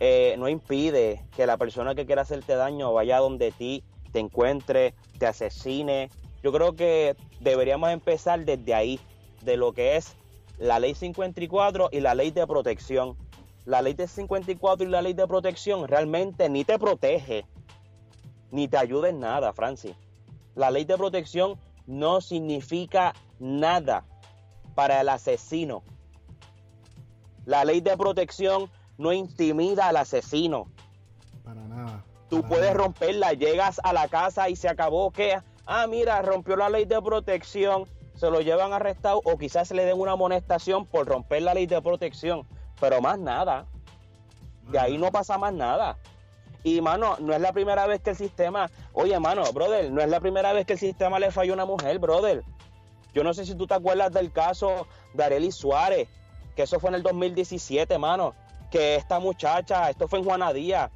eh, 0.00 0.36
no 0.38 0.48
impide 0.48 1.24
que 1.34 1.46
la 1.46 1.56
persona 1.56 1.94
que 1.94 2.06
quiera 2.06 2.22
hacerte 2.22 2.54
daño 2.54 2.92
vaya 2.92 3.18
donde 3.18 3.50
ti, 3.50 3.82
te 4.12 4.18
encuentre, 4.20 4.94
te 5.18 5.26
asesine. 5.26 6.10
Yo 6.42 6.52
creo 6.52 6.74
que 6.74 7.16
deberíamos 7.40 7.90
empezar 7.90 8.44
desde 8.44 8.74
ahí, 8.74 9.00
de 9.42 9.56
lo 9.56 9.72
que 9.72 9.96
es 9.96 10.16
la 10.58 10.80
ley 10.80 10.94
54 10.94 11.90
y 11.92 12.00
la 12.00 12.14
ley 12.14 12.30
de 12.30 12.46
protección. 12.46 13.16
La 13.64 13.82
ley 13.82 13.94
de 13.94 14.08
54 14.08 14.86
y 14.86 14.90
la 14.90 15.02
ley 15.02 15.12
de 15.12 15.26
protección 15.26 15.86
realmente 15.86 16.48
ni 16.48 16.64
te 16.64 16.78
protege, 16.78 17.44
ni 18.50 18.66
te 18.66 18.78
ayuda 18.78 19.10
en 19.10 19.20
nada, 19.20 19.52
Francis. 19.52 19.94
La 20.54 20.70
ley 20.70 20.84
de 20.84 20.96
protección 20.96 21.58
no 21.86 22.20
significa 22.20 23.14
nada 23.38 24.04
para 24.74 25.00
el 25.00 25.08
asesino. 25.08 25.82
La 27.44 27.64
ley 27.64 27.80
de 27.80 27.96
protección 27.96 28.70
no 28.96 29.12
intimida 29.12 29.88
al 29.88 29.96
asesino. 29.96 30.66
Para 31.44 31.62
nada. 31.68 32.04
Tú 32.28 32.42
puedes 32.42 32.74
romperla, 32.74 33.32
llegas 33.32 33.80
a 33.82 33.92
la 33.92 34.08
casa 34.08 34.48
y 34.48 34.56
se 34.56 34.68
acabó 34.68 35.10
que, 35.10 35.38
ah, 35.66 35.86
mira, 35.86 36.20
rompió 36.20 36.56
la 36.56 36.68
ley 36.68 36.84
de 36.84 37.00
protección, 37.00 37.86
se 38.14 38.30
lo 38.30 38.40
llevan 38.40 38.72
arrestado 38.72 39.20
o 39.24 39.38
quizás 39.38 39.70
le 39.70 39.84
den 39.84 39.98
una 39.98 40.12
amonestación 40.12 40.84
por 40.84 41.06
romper 41.06 41.42
la 41.42 41.54
ley 41.54 41.66
de 41.66 41.80
protección, 41.80 42.46
pero 42.80 43.00
más 43.00 43.18
nada. 43.18 43.66
De 44.70 44.78
ahí 44.78 44.98
no 44.98 45.10
pasa 45.10 45.38
más 45.38 45.54
nada. 45.54 45.96
Y 46.64 46.80
mano, 46.82 47.16
no 47.20 47.32
es 47.32 47.40
la 47.40 47.52
primera 47.52 47.86
vez 47.86 48.02
que 48.02 48.10
el 48.10 48.16
sistema, 48.16 48.70
oye, 48.92 49.18
mano, 49.18 49.50
brother, 49.52 49.90
no 49.90 50.02
es 50.02 50.08
la 50.08 50.20
primera 50.20 50.52
vez 50.52 50.66
que 50.66 50.74
el 50.74 50.78
sistema 50.78 51.18
le 51.18 51.30
falló 51.30 51.52
a 51.52 51.54
una 51.54 51.64
mujer, 51.64 51.98
brother. 51.98 52.42
Yo 53.14 53.24
no 53.24 53.32
sé 53.32 53.46
si 53.46 53.54
tú 53.54 53.66
te 53.66 53.74
acuerdas 53.74 54.12
del 54.12 54.32
caso 54.32 54.86
de 55.14 55.24
Arely 55.24 55.50
Suárez, 55.50 56.08
que 56.54 56.64
eso 56.64 56.78
fue 56.78 56.90
en 56.90 56.96
el 56.96 57.02
2017, 57.02 57.96
mano, 57.98 58.34
que 58.70 58.96
esta 58.96 59.18
muchacha, 59.18 59.88
esto 59.88 60.08
fue 60.08 60.18
en 60.18 60.24
Juana 60.26 60.52
Díaz, 60.52 60.90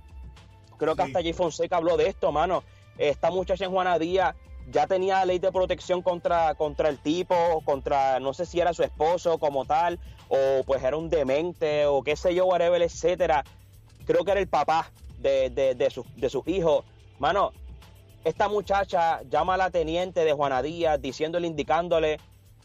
creo 0.82 0.96
que 0.96 1.02
Sí. 1.02 1.08
hasta 1.08 1.22
Jay 1.22 1.32
Fonseca 1.32 1.76
habló 1.76 1.96
de 1.96 2.08
esto, 2.08 2.32
mano. 2.32 2.64
Esta 2.98 3.30
muchacha 3.30 3.64
en 3.64 3.70
Juana 3.70 3.98
Díaz 4.00 4.34
ya 4.70 4.86
tenía 4.88 5.24
ley 5.24 5.38
de 5.38 5.52
protección 5.52 6.02
contra, 6.02 6.54
contra 6.56 6.88
el 6.88 6.98
tipo, 6.98 7.34
contra, 7.64 8.18
no 8.20 8.34
sé 8.34 8.46
si 8.46 8.58
era 8.60 8.72
su 8.72 8.82
esposo 8.82 9.38
como 9.38 9.64
tal, 9.64 9.98
o 10.28 10.62
pues 10.66 10.82
era 10.82 10.96
un 10.96 11.08
demente, 11.08 11.86
o 11.86 12.02
qué 12.02 12.16
sé 12.16 12.34
yo, 12.34 12.46
whatever, 12.46 12.82
etcétera. 12.82 13.44
Creo 14.06 14.24
que 14.24 14.32
era 14.32 14.40
el 14.40 14.48
papá 14.48 14.90
de, 15.18 15.50
de, 15.50 15.74
de, 15.76 15.90
sus- 15.90 16.06
de 16.16 16.28
sus 16.28 16.46
hijos. 16.48 16.84
Mano, 17.20 17.52
esta 18.24 18.48
muchacha 18.48 19.22
llama 19.30 19.54
a 19.54 19.56
la 19.58 19.70
teniente 19.70 20.24
de 20.24 20.32
Juana 20.32 20.62
Díaz 20.62 21.00
diciéndole, 21.00 21.46
indicándole 21.46 22.18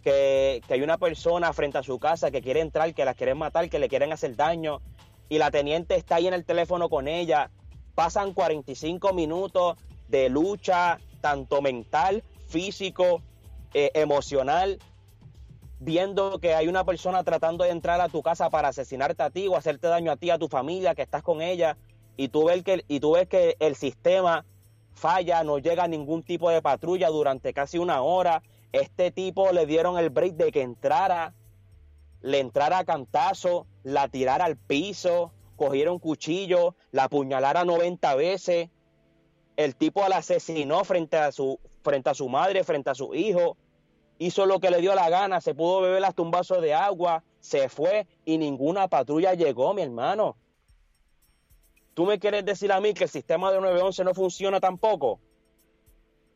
que, 0.03 0.61
que 0.67 0.73
hay 0.73 0.81
una 0.81 0.97
persona 0.97 1.51
frente 1.53 1.77
a 1.77 1.83
su 1.83 1.99
casa 1.99 2.31
que 2.31 2.41
quiere 2.41 2.61
entrar, 2.61 2.93
que 2.93 3.05
la 3.05 3.13
quieren 3.13 3.37
matar, 3.37 3.69
que 3.69 3.79
le 3.79 3.89
quieren 3.89 4.11
hacer 4.13 4.35
daño. 4.35 4.81
Y 5.29 5.39
la 5.39 5.51
teniente 5.51 5.95
está 5.95 6.15
ahí 6.15 6.27
en 6.27 6.33
el 6.33 6.45
teléfono 6.45 6.89
con 6.89 7.07
ella. 7.07 7.49
Pasan 7.97 8.33
45 8.33 9.11
minutos 9.13 9.75
de 10.07 10.29
lucha, 10.29 10.99
tanto 11.19 11.63
mental, 11.63 12.23
físico, 12.45 13.23
eh, 13.73 13.89
emocional, 13.95 14.77
viendo 15.79 16.37
que 16.37 16.53
hay 16.53 16.67
una 16.67 16.83
persona 16.83 17.23
tratando 17.23 17.63
de 17.63 17.71
entrar 17.71 17.99
a 17.99 18.07
tu 18.07 18.21
casa 18.21 18.51
para 18.51 18.67
asesinarte 18.67 19.23
a 19.23 19.31
ti 19.31 19.47
o 19.47 19.55
hacerte 19.55 19.87
daño 19.87 20.11
a 20.11 20.15
ti, 20.15 20.29
a 20.29 20.37
tu 20.37 20.47
familia, 20.47 20.93
que 20.93 21.01
estás 21.01 21.23
con 21.23 21.41
ella, 21.41 21.75
y 22.17 22.27
tú 22.27 22.45
ves 22.45 22.61
que, 22.61 22.85
y 22.87 22.99
tú 22.99 23.13
ves 23.13 23.27
que 23.27 23.57
el 23.59 23.75
sistema 23.75 24.45
falla, 24.93 25.43
no 25.43 25.57
llega 25.57 25.87
ningún 25.87 26.21
tipo 26.21 26.51
de 26.51 26.61
patrulla 26.61 27.09
durante 27.09 27.51
casi 27.51 27.79
una 27.79 28.03
hora. 28.03 28.43
Este 28.73 29.09
tipo 29.09 29.51
le 29.53 29.65
dieron 29.65 29.97
el 29.97 30.11
break 30.11 30.35
de 30.35 30.51
que 30.51 30.61
entrara, 30.61 31.33
le 32.21 32.41
entrara 32.41 32.77
a 32.77 32.85
cantazo, 32.85 33.65
la 33.81 34.07
tirara 34.07 34.45
al 34.45 34.55
piso, 34.55 35.31
cogieron 35.57 35.99
cuchillo, 35.99 36.75
la 36.91 37.05
apuñalara 37.05 37.65
90 37.65 38.15
veces. 38.15 38.69
El 39.57 39.75
tipo 39.75 40.07
la 40.07 40.17
asesinó 40.17 40.85
frente 40.85 41.17
a 41.17 41.33
su, 41.33 41.59
frente 41.83 42.09
a 42.09 42.13
su 42.13 42.29
madre, 42.29 42.63
frente 42.63 42.91
a 42.91 42.95
su 42.95 43.13
hijo. 43.13 43.57
Hizo 44.19 44.45
lo 44.45 44.59
que 44.59 44.71
le 44.71 44.79
dio 44.79 44.95
la 44.95 45.09
gana, 45.09 45.41
se 45.41 45.53
pudo 45.53 45.81
beber 45.81 46.05
hasta 46.05 46.21
un 46.21 46.31
vaso 46.31 46.61
de 46.61 46.73
agua, 46.73 47.23
se 47.39 47.67
fue 47.69 48.07
y 48.23 48.37
ninguna 48.37 48.87
patrulla 48.87 49.33
llegó, 49.33 49.73
mi 49.73 49.81
hermano. 49.81 50.37
¿Tú 51.93 52.05
me 52.05 52.19
quieres 52.19 52.45
decir 52.45 52.71
a 52.71 52.79
mí 52.79 52.93
que 52.93 53.05
el 53.05 53.09
sistema 53.09 53.51
de 53.51 53.59
911 53.59 54.03
no 54.03 54.13
funciona 54.13 54.59
tampoco? 54.59 55.19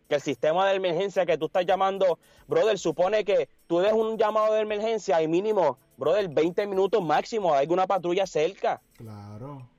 Que 0.10 0.16
el 0.16 0.22
sistema 0.22 0.68
de 0.68 0.76
emergencia 0.76 1.26
que 1.26 1.38
tú 1.38 1.46
estás 1.46 1.66
llamando, 1.66 2.18
brother, 2.48 2.78
supone 2.80 3.24
que 3.24 3.48
tú 3.68 3.80
des 3.80 3.94
un 3.94 4.18
llamado 4.18 4.56
de 4.56 4.62
emergencia 4.62 5.22
y 5.22 5.28
mínimo, 5.28 5.78
brother, 6.02 6.28
20 6.28 6.68
minutos 6.68 7.02
máximo, 7.02 7.54
hay 7.54 7.68
una 7.70 7.88
patrulla 7.88 8.26
cerca. 8.28 8.82
Claro. 8.98 9.70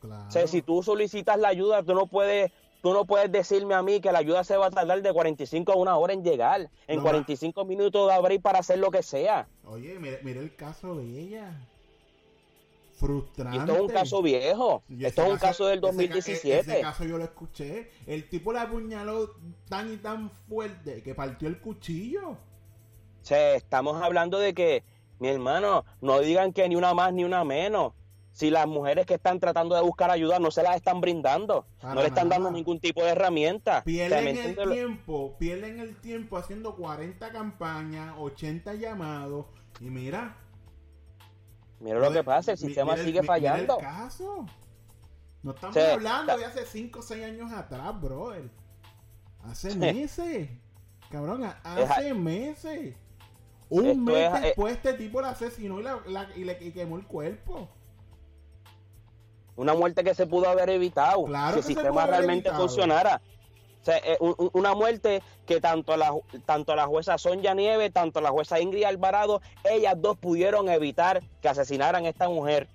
Claro. 0.00 0.28
O 0.28 0.30
sea, 0.30 0.46
si 0.46 0.60
tú 0.62 0.82
solicitas 0.82 1.38
la 1.38 1.48
ayuda, 1.48 1.82
tú 1.82 1.94
no 1.94 2.06
puedes, 2.08 2.50
tú 2.82 2.92
no 2.92 3.04
puedes 3.06 3.30
decirme 3.32 3.74
a 3.74 3.82
mí 3.82 4.00
que 4.00 4.10
la 4.12 4.18
ayuda 4.18 4.42
se 4.44 4.56
va 4.56 4.66
a 4.66 4.70
tardar 4.70 5.00
de 5.00 5.12
45 5.12 5.72
a 5.72 5.76
una 5.76 5.96
hora 5.96 6.12
en 6.12 6.24
llegar. 6.24 6.68
En 6.88 6.96
No, 6.96 7.02
45 7.02 7.64
minutos 7.64 8.08
de 8.08 8.14
abrir 8.14 8.42
para 8.42 8.58
hacer 8.58 8.78
lo 8.78 8.90
que 8.90 9.02
sea. 9.02 9.46
Oye, 9.64 9.98
mira, 10.00 10.18
mira 10.24 10.40
el 10.40 10.54
caso 10.56 10.96
de 10.96 11.04
ella. 11.04 11.56
Y 12.94 13.04
Frustrante. 13.04 13.58
esto 13.58 13.74
es 13.74 13.80
un 13.80 13.88
caso 13.88 14.22
viejo. 14.22 14.82
Esto 15.00 15.22
es 15.24 15.32
un 15.32 15.38
caso 15.38 15.66
del 15.66 15.78
ese 15.78 15.80
ca- 15.82 15.86
2017. 15.88 16.58
Ese 16.72 16.80
caso 16.82 17.04
yo 17.04 17.18
lo 17.18 17.24
escuché. 17.24 17.90
El 18.06 18.28
tipo 18.28 18.52
le 18.52 18.60
apuñaló 18.60 19.30
tan 19.68 19.92
y 19.92 19.96
tan 19.96 20.30
fuerte 20.48 21.02
que 21.02 21.14
partió 21.14 21.48
el 21.48 21.60
cuchillo. 21.60 22.30
O 22.30 22.36
sea, 23.24 23.54
estamos 23.54 24.00
hablando 24.02 24.38
de 24.38 24.52
que, 24.54 24.82
mi 25.22 25.28
hermano, 25.28 25.84
no 26.00 26.18
digan 26.18 26.52
que 26.52 26.68
ni 26.68 26.74
una 26.74 26.94
más 26.94 27.12
ni 27.12 27.22
una 27.22 27.44
menos. 27.44 27.92
Si 28.32 28.50
las 28.50 28.66
mujeres 28.66 29.06
que 29.06 29.14
están 29.14 29.38
tratando 29.38 29.76
de 29.76 29.82
buscar 29.82 30.10
ayuda 30.10 30.38
no 30.40 30.50
se 30.50 30.62
las 30.64 30.74
están 30.74 31.00
brindando, 31.00 31.64
Para 31.80 31.94
no 31.94 32.00
le 32.00 32.08
están 32.08 32.28
nada. 32.28 32.40
dando 32.42 32.50
ningún 32.56 32.80
tipo 32.80 33.02
de 33.04 33.10
herramienta. 33.10 33.84
O 33.86 33.90
sea, 33.90 34.20
¿me 34.20 34.32
Pierden 34.32 34.36
el 34.38 34.54
lo- 34.56 34.72
tiempo, 34.72 35.36
pierden 35.38 35.78
el 35.78 35.96
tiempo 36.00 36.36
haciendo 36.38 36.74
40 36.74 37.30
campañas, 37.30 38.14
80 38.18 38.74
llamados. 38.74 39.46
Y 39.80 39.84
mira. 39.90 40.34
Mira 41.78 41.98
lo 42.00 42.10
que 42.10 42.24
pasa, 42.24 42.52
el 42.52 42.58
mi- 42.58 42.66
sistema 42.66 42.92
mira 42.94 43.04
sigue 43.04 43.20
mi- 43.20 43.28
mira 43.28 43.34
el 43.36 43.42
fallando. 43.42 43.78
caso. 43.78 44.46
No 45.44 45.50
estamos 45.52 45.76
Sí, 45.76 45.80
hablando 45.82 46.36
de 46.36 46.44
hace 46.44 46.66
5 46.66 46.98
o 47.00 47.02
6 47.02 47.24
años 47.24 47.52
atrás, 47.52 48.00
brother. 48.00 48.50
Hace 49.44 49.74
meses. 49.76 50.48
Cabrón, 51.10 51.44
hace 51.62 52.14
meses. 52.14 52.96
Un 53.74 53.86
Esto 53.86 54.00
mes 54.02 54.16
es 54.16 54.32
a- 54.34 54.40
después 54.40 54.74
este 54.74 54.92
tipo 54.94 55.20
la 55.22 55.30
asesinó 55.30 55.80
y, 55.80 55.82
la, 55.82 55.98
la- 56.06 56.28
y 56.36 56.44
le 56.44 56.58
y 56.60 56.72
quemó 56.72 56.96
el 56.98 57.06
cuerpo. 57.06 57.68
Una 59.56 59.74
muerte 59.74 60.02
que 60.02 60.14
se 60.14 60.26
pudo 60.26 60.48
haber 60.48 60.70
evitado 60.70 61.24
Claro 61.24 61.52
si 61.54 61.58
el 61.58 61.64
sistema 61.64 62.06
realmente 62.06 62.48
evitado. 62.48 62.66
funcionara. 62.68 63.20
O 63.80 63.84
sea, 63.84 63.96
eh, 63.98 64.16
un- 64.20 64.34
un- 64.38 64.50
una 64.52 64.74
muerte 64.74 65.22
que 65.46 65.60
tanto 65.60 65.96
la, 65.96 66.12
tanto 66.46 66.74
la 66.76 66.86
jueza 66.86 67.18
Sonia 67.18 67.52
Nieve, 67.54 67.90
tanto 67.90 68.20
la 68.20 68.30
jueza 68.30 68.60
Ingrid 68.60 68.84
Alvarado, 68.84 69.42
ellas 69.64 69.94
dos 69.96 70.16
pudieron 70.16 70.68
evitar 70.68 71.22
que 71.40 71.48
asesinaran 71.48 72.04
a 72.06 72.08
esta 72.08 72.28
mujer. 72.28 72.68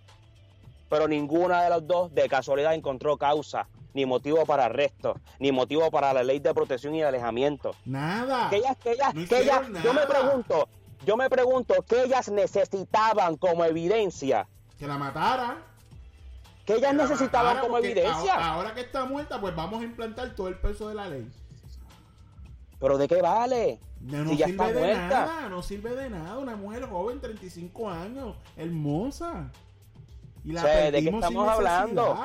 Pero 0.90 1.08
ninguna 1.08 1.64
de 1.64 1.70
las 1.70 1.86
dos 1.88 2.14
de 2.14 2.28
casualidad 2.30 2.74
encontró 2.74 3.18
causa, 3.18 3.68
ni 3.94 4.06
motivo 4.06 4.46
para 4.46 4.66
arresto, 4.66 5.16
ni 5.40 5.52
motivo 5.52 5.90
para 5.92 6.14
la 6.14 6.24
ley 6.24 6.40
de 6.40 6.54
protección 6.54 6.94
y 6.96 7.00
de 7.00 7.06
alejamiento. 7.06 7.76
Nada. 7.86 8.50
Que 8.50 8.58
ellas, 8.58 8.78
que 8.84 8.92
ellas, 8.92 9.14
No 9.14 9.28
que 9.28 9.40
ellas, 9.42 9.62
yo 9.84 9.94
me 9.94 10.06
pregunto, 10.06 10.68
yo 11.06 11.18
me 11.18 11.30
pregunto, 11.30 11.74
¿qué 11.88 12.04
ellas 12.04 12.30
necesitaban 12.30 13.38
como 13.38 13.64
evidencia? 13.66 14.48
Que 14.78 14.88
la 14.88 14.98
matara. 14.98 15.58
¿Qué 16.66 16.74
ellas 16.76 16.92
que 16.92 16.98
la 16.98 17.04
necesitaban 17.04 17.56
matara, 17.56 17.62
como 17.62 17.78
evidencia? 17.78 18.34
Ahora, 18.34 18.54
ahora 18.54 18.74
que 18.74 18.82
está 18.82 19.06
muerta, 19.06 19.40
pues 19.40 19.56
vamos 19.56 19.82
a 19.82 19.84
implantar 19.84 20.36
todo 20.36 20.48
el 20.48 20.56
peso 20.56 20.90
de 20.90 20.96
la 20.96 21.08
ley. 21.08 21.30
¿Pero 22.80 22.98
de 22.98 23.08
qué 23.08 23.22
vale? 23.22 23.80
No, 24.02 24.24
no 24.24 24.30
Si 24.32 24.38
ya 24.38 24.46
sirve 24.48 24.64
está 24.64 24.80
de 24.80 24.86
muerta. 24.86 25.26
nada, 25.26 25.50
no 25.50 25.64
sirve 25.64 25.96
de 25.96 26.10
nada. 26.10 26.38
Una 26.38 26.56
mujer 26.56 26.88
joven, 26.88 27.20
35 27.20 27.90
años, 27.90 28.36
hermosa. 28.56 29.52
Y 30.44 30.52
la 30.52 30.62
Sí, 30.62 30.92
¿de 30.92 31.04
qué 31.04 31.10
estamos 31.10 31.48
hablando? 31.48 32.18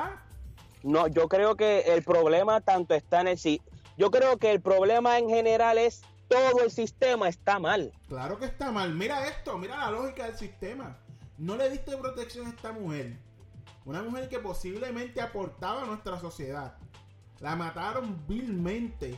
No, 0.83 1.07
yo 1.07 1.27
creo 1.27 1.55
que 1.55 1.79
el 1.93 2.03
problema 2.03 2.61
tanto 2.61 2.93
está 2.93 3.21
en 3.21 3.29
el 3.29 3.37
sí. 3.37 3.61
Yo 3.97 4.11
creo 4.11 4.37
que 4.37 4.51
el 4.51 4.61
problema 4.61 5.17
en 5.17 5.29
general 5.29 5.77
es 5.77 6.03
todo 6.27 6.63
el 6.63 6.71
sistema 6.71 7.27
está 7.29 7.59
mal. 7.59 7.93
Claro 8.07 8.39
que 8.39 8.45
está 8.45 8.71
mal. 8.71 8.93
Mira 8.93 9.27
esto, 9.27 9.57
mira 9.57 9.77
la 9.77 9.91
lógica 9.91 10.25
del 10.25 10.37
sistema. 10.37 10.97
No 11.37 11.55
le 11.57 11.69
diste 11.69 11.95
protección 11.97 12.47
a 12.47 12.49
esta 12.49 12.71
mujer. 12.71 13.17
Una 13.85 14.01
mujer 14.03 14.29
que 14.29 14.39
posiblemente 14.39 15.21
aportaba 15.21 15.83
a 15.83 15.85
nuestra 15.85 16.19
sociedad. 16.19 16.77
La 17.39 17.55
mataron 17.55 18.25
vilmente. 18.27 19.17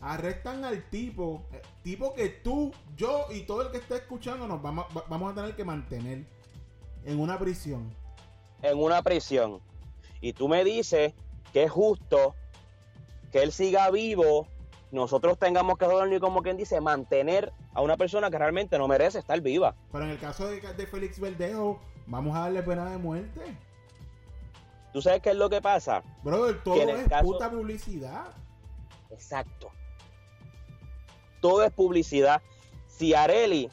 Arrestan 0.00 0.64
al 0.64 0.82
tipo. 0.90 1.46
eh, 1.52 1.62
Tipo 1.82 2.14
que 2.14 2.28
tú, 2.28 2.72
yo 2.96 3.26
y 3.30 3.42
todo 3.42 3.62
el 3.62 3.70
que 3.70 3.78
esté 3.78 3.96
escuchando 3.96 4.46
nos 4.46 4.60
vamos, 4.62 4.86
va- 4.96 5.04
vamos 5.08 5.32
a 5.32 5.34
tener 5.34 5.54
que 5.56 5.64
mantener 5.64 6.24
en 7.04 7.20
una 7.20 7.38
prisión. 7.38 7.94
en 8.62 8.78
una 8.82 9.02
prisión. 9.02 9.60
Y 10.20 10.32
tú 10.32 10.48
me 10.48 10.64
dices 10.64 11.12
que 11.52 11.64
es 11.64 11.70
justo 11.70 12.34
que 13.30 13.42
él 13.42 13.52
siga 13.52 13.90
vivo, 13.90 14.48
nosotros 14.92 15.38
tengamos 15.38 15.78
que 15.78 15.86
y 16.14 16.20
como 16.20 16.42
quien 16.42 16.56
dice, 16.56 16.80
mantener 16.80 17.52
a 17.74 17.82
una 17.82 17.96
persona 17.96 18.30
que 18.30 18.38
realmente 18.38 18.78
no 18.78 18.86
merece 18.88 19.18
estar 19.18 19.40
viva. 19.40 19.74
Pero 19.92 20.04
en 20.04 20.10
el 20.10 20.18
caso 20.18 20.46
de, 20.46 20.60
de 20.60 20.86
Félix 20.86 21.18
Verdejo, 21.18 21.80
vamos 22.06 22.36
a 22.36 22.40
darle 22.40 22.62
pena 22.62 22.90
de 22.90 22.98
muerte. 22.98 23.56
¿Tú 24.92 25.02
sabes 25.02 25.20
qué 25.20 25.30
es 25.30 25.36
lo 25.36 25.50
que 25.50 25.60
pasa? 25.60 26.02
Brother, 26.22 26.62
todo 26.62 26.76
es 26.76 27.08
caso- 27.08 27.24
puta 27.24 27.50
publicidad. 27.50 28.28
Exacto. 29.10 29.70
Todo 31.40 31.64
es 31.64 31.72
publicidad. 31.72 32.40
Si 32.86 33.12
Areli 33.12 33.70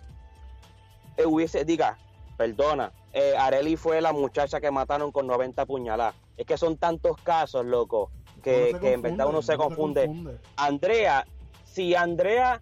eh, 1.18 1.26
hubiese, 1.26 1.64
diga, 1.64 1.98
perdona, 2.38 2.92
eh, 3.14 3.36
Areli 3.38 3.78
fue 3.78 4.02
la 4.02 4.12
muchacha 4.12 4.60
que 4.60 4.72
mataron 4.72 5.12
con 5.12 5.28
90 5.28 5.66
puñaladas. 5.66 6.16
Es 6.36 6.46
que 6.46 6.58
son 6.58 6.78
tantos 6.78 7.16
casos, 7.22 7.66
loco, 7.66 8.12
que, 8.44 8.78
que 8.80 8.94
en 8.94 9.02
verdad 9.02 9.28
uno 9.28 9.42
se 9.42 9.58
confunde, 9.58 10.06
confunde. 10.06 10.40
Andrea, 10.58 11.26
si 11.66 11.96
Andrea, 11.96 12.62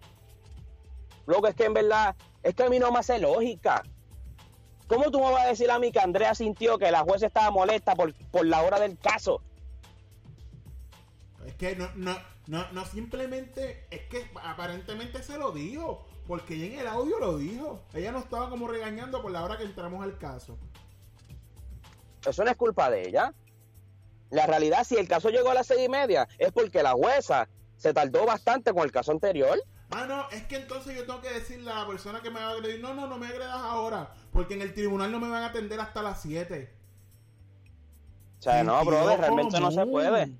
loco, 1.26 1.48
es 1.48 1.54
que 1.54 1.64
en 1.64 1.74
verdad, 1.74 2.16
es 2.42 2.54
que 2.54 2.62
a 2.62 2.70
mí 2.70 2.78
no 2.78 2.90
me 2.90 3.00
hace 3.00 3.18
lógica. 3.18 3.82
¿Cómo 4.86 5.10
tú 5.10 5.18
me 5.20 5.30
vas 5.30 5.44
a 5.44 5.48
decir 5.48 5.70
a 5.70 5.78
mí 5.78 5.90
que 5.90 6.00
Andrea 6.00 6.34
sintió 6.34 6.78
que 6.78 6.90
la 6.90 7.00
jueza 7.00 7.26
estaba 7.26 7.50
molesta 7.50 7.94
por, 7.94 8.14
por 8.30 8.46
la 8.46 8.62
hora 8.62 8.78
del 8.78 8.98
caso? 8.98 9.42
Es 11.46 11.54
que 11.54 11.74
no, 11.76 11.88
no, 11.94 12.16
no, 12.46 12.70
no 12.72 12.84
simplemente, 12.84 13.86
es 13.90 14.02
que 14.02 14.30
aparentemente 14.42 15.22
se 15.22 15.38
lo 15.38 15.50
dijo, 15.50 16.06
porque 16.26 16.54
ella 16.54 16.66
en 16.66 16.80
el 16.80 16.86
audio 16.86 17.18
lo 17.18 17.38
dijo. 17.38 17.80
Ella 17.94 18.12
no 18.12 18.18
estaba 18.18 18.48
como 18.50 18.68
regañando 18.68 19.20
por 19.22 19.32
la 19.32 19.42
hora 19.42 19.56
que 19.56 19.64
entramos 19.64 20.02
al 20.02 20.18
caso. 20.18 20.58
Eso 22.24 22.44
no 22.44 22.50
es 22.50 22.56
culpa 22.56 22.90
de 22.90 23.08
ella. 23.08 23.34
La 24.32 24.46
realidad, 24.46 24.84
si 24.84 24.96
el 24.96 25.06
caso 25.06 25.28
llegó 25.28 25.50
a 25.50 25.54
las 25.54 25.66
seis 25.66 25.82
y 25.84 25.88
media, 25.90 26.26
es 26.38 26.50
porque 26.52 26.82
la 26.82 26.92
jueza 26.92 27.48
se 27.76 27.92
tardó 27.92 28.24
bastante 28.24 28.72
con 28.72 28.82
el 28.82 28.90
caso 28.90 29.12
anterior. 29.12 29.62
Ah, 29.90 30.06
no, 30.08 30.28
es 30.30 30.42
que 30.44 30.56
entonces 30.56 30.96
yo 30.96 31.04
tengo 31.04 31.20
que 31.20 31.30
decirle 31.30 31.70
a 31.70 31.80
la 31.80 31.86
persona 31.86 32.22
que 32.22 32.30
me 32.30 32.40
va 32.40 32.48
a 32.48 32.50
agredir, 32.52 32.80
no, 32.80 32.94
no, 32.94 33.06
no 33.06 33.18
me 33.18 33.26
agredas 33.26 33.60
ahora, 33.60 34.14
porque 34.32 34.54
en 34.54 34.62
el 34.62 34.72
tribunal 34.72 35.12
no 35.12 35.20
me 35.20 35.28
van 35.28 35.42
a 35.42 35.46
atender 35.48 35.78
hasta 35.78 36.00
las 36.00 36.22
7. 36.22 36.72
O 38.38 38.42
sea, 38.42 38.64
no, 38.64 38.82
brother, 38.84 39.20
realmente 39.20 39.60
no 39.60 39.70
se 39.70 39.84
puede. 39.86 40.32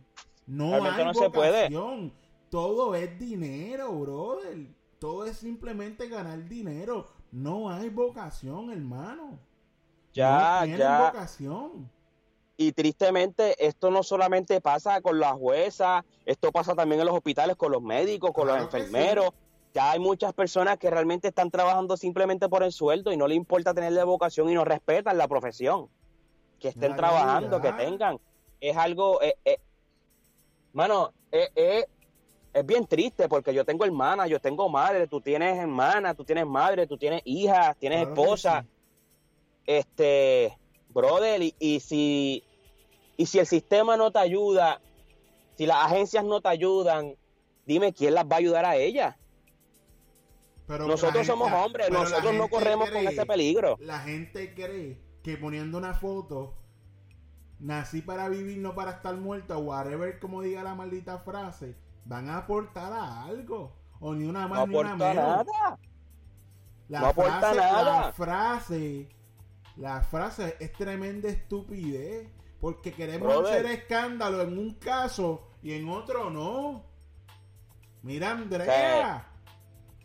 No 0.47 0.71
Realmente 0.71 1.01
hay 1.03 1.07
no 1.07 1.15
se 1.15 1.31
puede. 1.31 1.69
vocación. 1.69 2.13
Todo 2.49 2.95
es 2.95 3.19
dinero, 3.19 3.93
brother. 3.93 4.69
Todo 4.99 5.27
es 5.27 5.37
simplemente 5.37 6.09
ganar 6.09 6.49
dinero. 6.49 7.09
No 7.31 7.71
hay 7.71 7.91
vocación, 7.91 8.71
hermano. 8.73 9.39
Ya, 10.15 10.65
no 10.67 10.77
ya. 10.77 11.11
vocación. 11.11 11.91
Y 12.57 12.73
tristemente, 12.73 13.67
esto 13.67 13.91
no 13.91 14.03
solamente 14.03 14.61
pasa 14.61 15.01
con 15.01 15.19
la 15.19 15.33
jueza, 15.33 16.05
esto 16.27 16.53
pasa 16.53 16.75
también 16.75 17.01
en 17.01 17.07
los 17.07 17.17
hospitales 17.17 17.57
con 17.57 17.73
los 17.73 17.83
médicos, 17.83 18.33
con 18.33 18.45
Claro 18.45 18.65
los 18.65 18.75
enfermeros. 18.75 19.31
Ya 19.75 19.91
hay 19.91 19.99
muchas 19.99 20.35
personas 20.35 20.77
que 20.77 20.91
realmente 20.91 21.29
están 21.29 21.51
trabajando 21.51 21.97
simplemente 21.97 22.49
por 22.49 22.63
el 22.63 22.73
sueldo 22.73 23.11
y 23.11 23.17
no 23.17 23.27
le 23.27 23.35
importa 23.35 23.73
tenerle 23.73 24.05
vocación 24.05 24.51
y 24.51 24.55
no 24.55 24.65
respetan 24.65 25.17
la 25.17 25.29
profesión. 25.29 25.89
Que 26.61 26.69
estén 26.69 26.91
La 26.91 26.97
trabajando, 26.97 27.61
que 27.61 27.73
tengan. 27.73 28.21
Es 28.61 28.77
algo, 28.77 29.21
eh, 29.23 29.35
eh, 29.45 29.59
mano, 30.75 31.13
eh, 31.33 31.49
eh, 31.57 31.87
es 32.53 32.67
bien 32.67 32.87
triste 32.87 33.29
porque 33.29 33.55
yo 33.55 33.65
tengo 33.65 33.85
hermanas, 33.85 34.29
yo 34.29 34.39
tengo 34.41 34.69
madre, 34.69 35.07
tú 35.07 35.21
tienes 35.21 35.59
hermana, 35.59 36.15
tú 36.15 36.25
tienes 36.25 36.47
madre, 36.47 36.87
tú 36.87 36.99
tienes 36.99 37.23
hijas, 37.25 37.77
tienes 37.79 38.07
Claro 38.07 38.13
esposa 38.13 38.63
sí. 38.63 38.69
este, 39.67 40.59
brother, 40.93 41.43
y, 41.43 41.55
y 41.59 41.81
si 41.81 42.45
y 43.17 43.27
si 43.27 43.39
el 43.39 43.47
sistema 43.47 43.97
no 43.97 44.11
te 44.11 44.19
ayuda, 44.19 44.81
si 45.57 45.67
las 45.67 45.85
agencias 45.85 46.25
no 46.25 46.41
te 46.41 46.49
ayudan, 46.49 47.15
dime 47.67 47.93
quién 47.93 48.15
las 48.15 48.25
va 48.25 48.37
a 48.37 48.39
ayudar 48.39 48.65
a 48.65 48.77
ellas. 48.77 49.17
Pero 50.67 50.87
Nosotros 50.87 51.27
somos 51.27 51.49
gente- 51.49 51.65
hombres, 51.65 51.91
nosotros 51.91 52.35
no 52.35 52.49
corremos 52.49 52.91
con 52.91 53.07
ese 53.07 53.27
peligro. 53.27 53.77
La 53.81 54.01
gente 54.01 54.55
cree 54.55 55.01
que 55.23 55.37
poniendo 55.37 55.77
una 55.79 55.93
foto, 55.95 56.55
nací 57.59 58.01
para 58.01 58.29
vivir, 58.29 58.59
no 58.59 58.75
para 58.75 58.93
estar 58.93 59.15
muerto, 59.17 59.59
whatever 59.59 60.19
como 60.19 60.41
diga 60.43 60.63
la 60.63 60.75
maldita 60.75 61.19
frase, 61.19 61.77
van 62.05 62.29
a 62.31 62.39
aportar 62.39 62.93
a 62.93 63.25
algo. 63.25 63.77
O 64.01 64.15
ni 64.15 64.25
una 64.25 64.43
No 64.43 64.49
más 64.49 64.69
ni 64.69 64.75
una 64.75 64.95
aporta 64.95 65.09
menos. 65.15 65.47
nada. 65.47 65.79
La 66.89 67.01
No 67.01 67.07
aporta 67.07 67.39
frase, 67.39 67.57
nada. 67.57 68.01
La 68.07 68.13
frase, 68.13 69.09
la 69.77 70.03
frase 70.03 70.57
es 70.61 70.73
tremenda 70.73 71.29
estupidez. 71.29 72.29
Porque 72.61 72.93
queremos 72.93 73.45
hacer 73.45 73.67
escándalo 73.67 74.41
en 74.43 74.57
un 74.57 74.75
caso 74.75 75.49
y 75.65 75.73
en 75.73 75.89
otro 75.89 76.31
no. 76.31 76.85
Mira, 78.03 78.31
Andrea. 78.31 79.29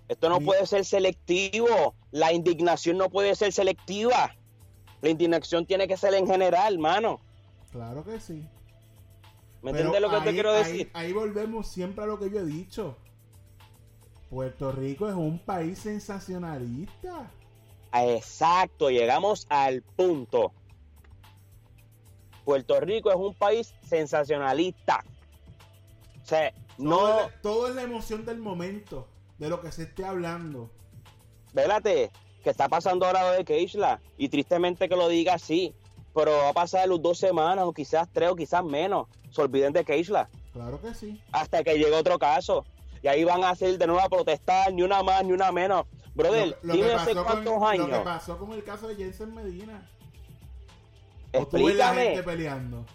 Esto 0.08 0.28
no 0.30 0.40
puede 0.40 0.66
ser 0.66 0.84
selectivo. 0.84 1.94
La 2.10 2.34
indignación 2.34 2.98
no 2.98 3.12
puede 3.12 3.36
ser 3.36 3.54
selectiva. 3.54 4.36
La 5.02 5.10
indignación 5.10 5.68
tiene 5.68 5.88
que 5.88 5.98
ser 5.98 6.16
en 6.16 6.26
general, 6.26 6.74
hermano. 6.74 7.20
Claro 7.72 8.04
que 8.04 8.20
sí. 8.20 8.50
¿Me 9.62 9.70
entiendes 9.70 10.02
lo 10.02 10.10
que 10.10 10.22
te 10.22 10.32
quiero 10.32 10.50
ahí- 10.52 10.64
decir? 10.64 10.92
Ahí, 10.96 11.14
volvemos 11.14 11.68
siempre 11.68 12.06
a 12.06 12.08
lo 12.08 12.18
que 12.18 12.32
yo 12.32 12.40
he 12.40 12.46
dicho. 12.46 12.98
Puerto 14.32 14.72
Rico 14.72 15.08
es 15.08 15.16
un 15.16 15.38
país 15.46 15.78
sensacionalista. 15.78 17.32
Exacto, 18.06 18.90
llegamos 18.90 19.46
al 19.50 19.82
punto. 19.82 20.52
Puerto 22.46 22.80
Rico 22.80 23.10
es 23.10 23.18
un 23.18 23.34
país 23.34 23.74
sensacionalista. 23.88 25.04
O 26.22 26.26
sea, 26.26 26.52
Todo, 26.78 26.86
no, 26.88 27.20
es, 27.22 27.42
todo 27.42 27.68
es 27.70 27.76
la 27.76 27.82
emoción 27.84 28.26
del 28.26 28.38
momento, 28.38 29.08
de 29.38 29.50
lo 29.50 29.62
que 29.62 29.72
se 29.72 29.84
esté 29.84 30.06
hablando. 30.06 30.70
vélate, 31.54 32.12
que 32.44 32.50
está 32.50 32.70
pasando 32.70 33.06
ahora 33.06 33.24
lo 33.32 33.38
de 33.38 33.46
Keishla, 33.46 34.00
y 34.18 34.30
tristemente 34.30 34.88
que 34.88 34.96
lo 34.96 35.08
diga 35.10 35.34
así, 35.34 35.74
pero 36.14 36.32
va 36.32 36.50
a 36.50 36.54
pasar 36.54 36.88
los 36.88 37.02
dos 37.02 37.18
semanas, 37.18 37.66
o 37.66 37.74
quizás 37.74 38.08
tres, 38.12 38.30
o 38.30 38.36
quizás 38.36 38.64
menos. 38.64 39.08
Se 39.32 39.42
olviden 39.42 39.74
de 39.74 39.84
Keishla, 39.84 40.30
Claro 40.54 40.80
que 40.82 40.94
sí. 40.94 41.22
hasta 41.32 41.64
que 41.64 41.74
llegue 41.76 41.94
otro 41.94 42.18
caso. 42.18 42.66
Y 43.04 43.08
ahí 43.08 43.24
van 43.24 43.44
a 43.44 43.52
hacer 43.52 43.78
de 43.78 43.86
nuevo 43.88 44.02
a 44.02 44.10
protestar, 44.10 44.74
ni 44.74 44.82
una 44.84 45.04
más, 45.04 45.24
ni 45.24 45.32
una 45.32 45.52
menos. 45.52 45.86
Brother, 46.18 46.48
Lo- 46.48 46.58
lo, 46.64 46.74
dime 46.74 46.94
hace 46.94 47.14
pasó 47.14 47.26
con, 47.26 47.44
cuántos 47.44 47.54
lo 47.54 47.60
que 47.60 47.66
años. 47.68 48.04
pasó 48.04 48.38
con 48.38 48.52
el 48.54 48.64
caso 48.64 48.88
de 48.88 48.96
Jensen 48.96 49.34
Medina. 49.34 49.90
Ves 51.32 51.34
la 51.34 51.40
Explícame. 51.40 52.04
gente 52.06 52.24
peleando. 52.24 52.86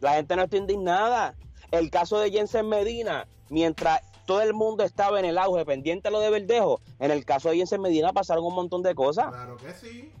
La 0.00 0.14
gente 0.14 0.36
no 0.36 0.42
está 0.44 0.56
indignada. 0.56 1.34
El 1.70 1.90
caso 1.90 2.18
de 2.20 2.30
Jensen 2.30 2.68
Medina, 2.68 3.26
mientras 3.50 4.00
todo 4.26 4.40
el 4.42 4.54
mundo 4.54 4.84
estaba 4.84 5.18
en 5.18 5.24
el 5.26 5.38
auge 5.38 5.64
pendiente 5.64 6.08
a 6.08 6.10
lo 6.10 6.20
de 6.20 6.30
Verdejo, 6.30 6.80
en 6.98 7.10
el 7.10 7.24
caso 7.24 7.48
de 7.50 7.56
Jensen 7.56 7.80
Medina 7.80 8.12
pasaron 8.12 8.44
un 8.44 8.54
montón 8.54 8.82
de 8.82 8.94
cosas. 8.94 9.28
Claro 9.28 9.56
que 9.56 9.72
sí. 9.74 10.12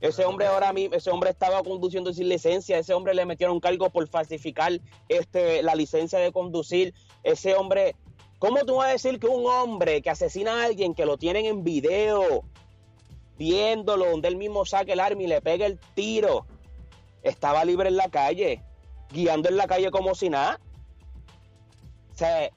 Ese 0.00 0.16
Claro 0.16 0.30
hombre 0.30 0.44
que 0.46 0.52
ahora 0.52 0.68
sí. 0.68 0.74
mismo, 0.74 0.94
ese 0.96 1.10
hombre 1.10 1.30
estaba 1.30 1.62
conduciendo 1.62 2.12
sin 2.12 2.28
licencia, 2.28 2.78
ese 2.78 2.92
hombre 2.92 3.14
le 3.14 3.24
metieron 3.24 3.58
cargo 3.60 3.88
por 3.88 4.06
falsificar 4.08 4.72
este 5.08 5.62
la 5.62 5.74
licencia 5.74 6.18
de 6.18 6.32
conducir. 6.32 6.92
Ese 7.22 7.54
hombre, 7.54 7.96
¿cómo 8.38 8.64
tú 8.64 8.76
vas 8.76 8.88
a 8.88 8.92
decir 8.92 9.18
que 9.18 9.26
un 9.26 9.46
hombre 9.46 10.02
que 10.02 10.10
asesina 10.10 10.60
a 10.62 10.64
alguien 10.66 10.94
que 10.94 11.06
lo 11.06 11.16
tienen 11.16 11.46
en 11.46 11.64
video, 11.64 12.44
viéndolo, 13.38 14.10
donde 14.10 14.28
él 14.28 14.36
mismo 14.36 14.64
saca 14.64 14.92
el 14.92 15.00
arma 15.00 15.22
y 15.22 15.26
le 15.26 15.40
pega 15.40 15.66
el 15.66 15.78
tiro, 15.94 16.46
estaba 17.22 17.64
libre 17.64 17.88
en 17.88 17.96
la 17.96 18.08
calle, 18.08 18.62
guiando 19.10 19.48
en 19.48 19.56
la 19.56 19.66
calle 19.66 19.90
como 19.90 20.14
si 20.14 20.30
nada? 20.30 20.60
O 22.14 22.18
sea, 22.18 22.50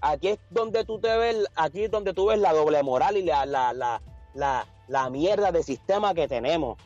aquí 0.00 0.28
es 0.28 0.38
donde 0.50 0.84
tú 0.84 1.00
te 1.00 1.16
ves, 1.16 1.46
aquí 1.56 1.84
es 1.84 1.90
donde 1.90 2.14
tú 2.14 2.26
ves 2.26 2.38
la 2.38 2.52
doble 2.52 2.82
moral 2.82 3.16
y 3.16 3.22
la, 3.22 3.46
la, 3.46 3.72
la, 3.72 4.00
la, 4.34 4.66
la 4.88 5.10
mierda 5.10 5.50
de 5.50 5.62
sistema 5.62 6.14
que 6.14 6.28
tenemos. 6.28 6.78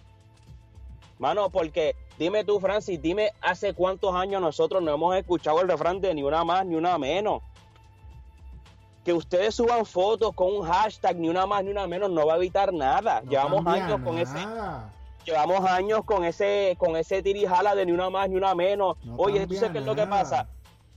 Mano, 1.18 1.50
porque 1.50 1.96
dime 2.16 2.44
tú, 2.44 2.60
Francis, 2.60 3.02
dime 3.02 3.32
hace 3.40 3.74
cuántos 3.74 4.14
años 4.14 4.40
nosotros 4.40 4.82
no 4.82 4.94
hemos 4.94 5.16
escuchado 5.16 5.60
el 5.60 5.68
refrán 5.68 6.00
de 6.00 6.14
ni 6.14 6.22
una 6.22 6.44
más 6.44 6.64
ni 6.64 6.76
una 6.76 6.96
menos. 6.96 7.42
Que 9.04 9.12
ustedes 9.12 9.54
suban 9.54 9.86
fotos 9.86 10.34
con 10.34 10.54
un 10.54 10.62
hashtag 10.66 11.16
ni 11.16 11.28
una 11.28 11.46
más 11.46 11.64
ni 11.64 11.70
una 11.70 11.86
menos 11.86 12.10
no 12.10 12.26
va 12.26 12.34
a 12.34 12.36
evitar 12.36 12.72
nada. 12.72 13.22
No 13.22 13.30
llevamos 13.30 13.66
años 13.66 14.00
con 14.02 14.18
ese, 14.18 14.38
llevamos 15.24 15.64
años 15.64 16.04
con 16.04 16.24
ese, 16.24 16.76
con 16.78 16.96
ese 16.96 17.22
tirijala 17.22 17.74
de 17.74 17.86
ni 17.86 17.92
una 17.92 18.10
más 18.10 18.28
ni 18.28 18.36
una 18.36 18.54
menos. 18.54 18.96
No 19.04 19.16
Oye, 19.16 19.46
¿tú 19.46 19.54
sabes 19.54 19.72
qué 19.72 19.78
es 19.78 19.86
lo 19.86 19.94
que 19.94 20.06
pasa? 20.06 20.48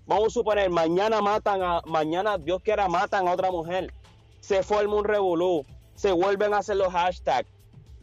Vamos 0.07 0.27
a 0.27 0.29
suponer, 0.31 0.69
mañana 0.69 1.21
matan 1.21 1.61
a, 1.61 1.81
mañana, 1.85 2.37
Dios 2.37 2.61
quiera, 2.61 2.87
matan 2.87 3.27
a 3.27 3.31
otra 3.31 3.51
mujer. 3.51 3.93
Se 4.41 4.63
forma 4.63 4.95
un 4.95 5.05
revolú. 5.05 5.65
Se 5.95 6.11
vuelven 6.11 6.53
a 6.53 6.57
hacer 6.57 6.77
los 6.77 6.91
hashtags. 6.91 7.47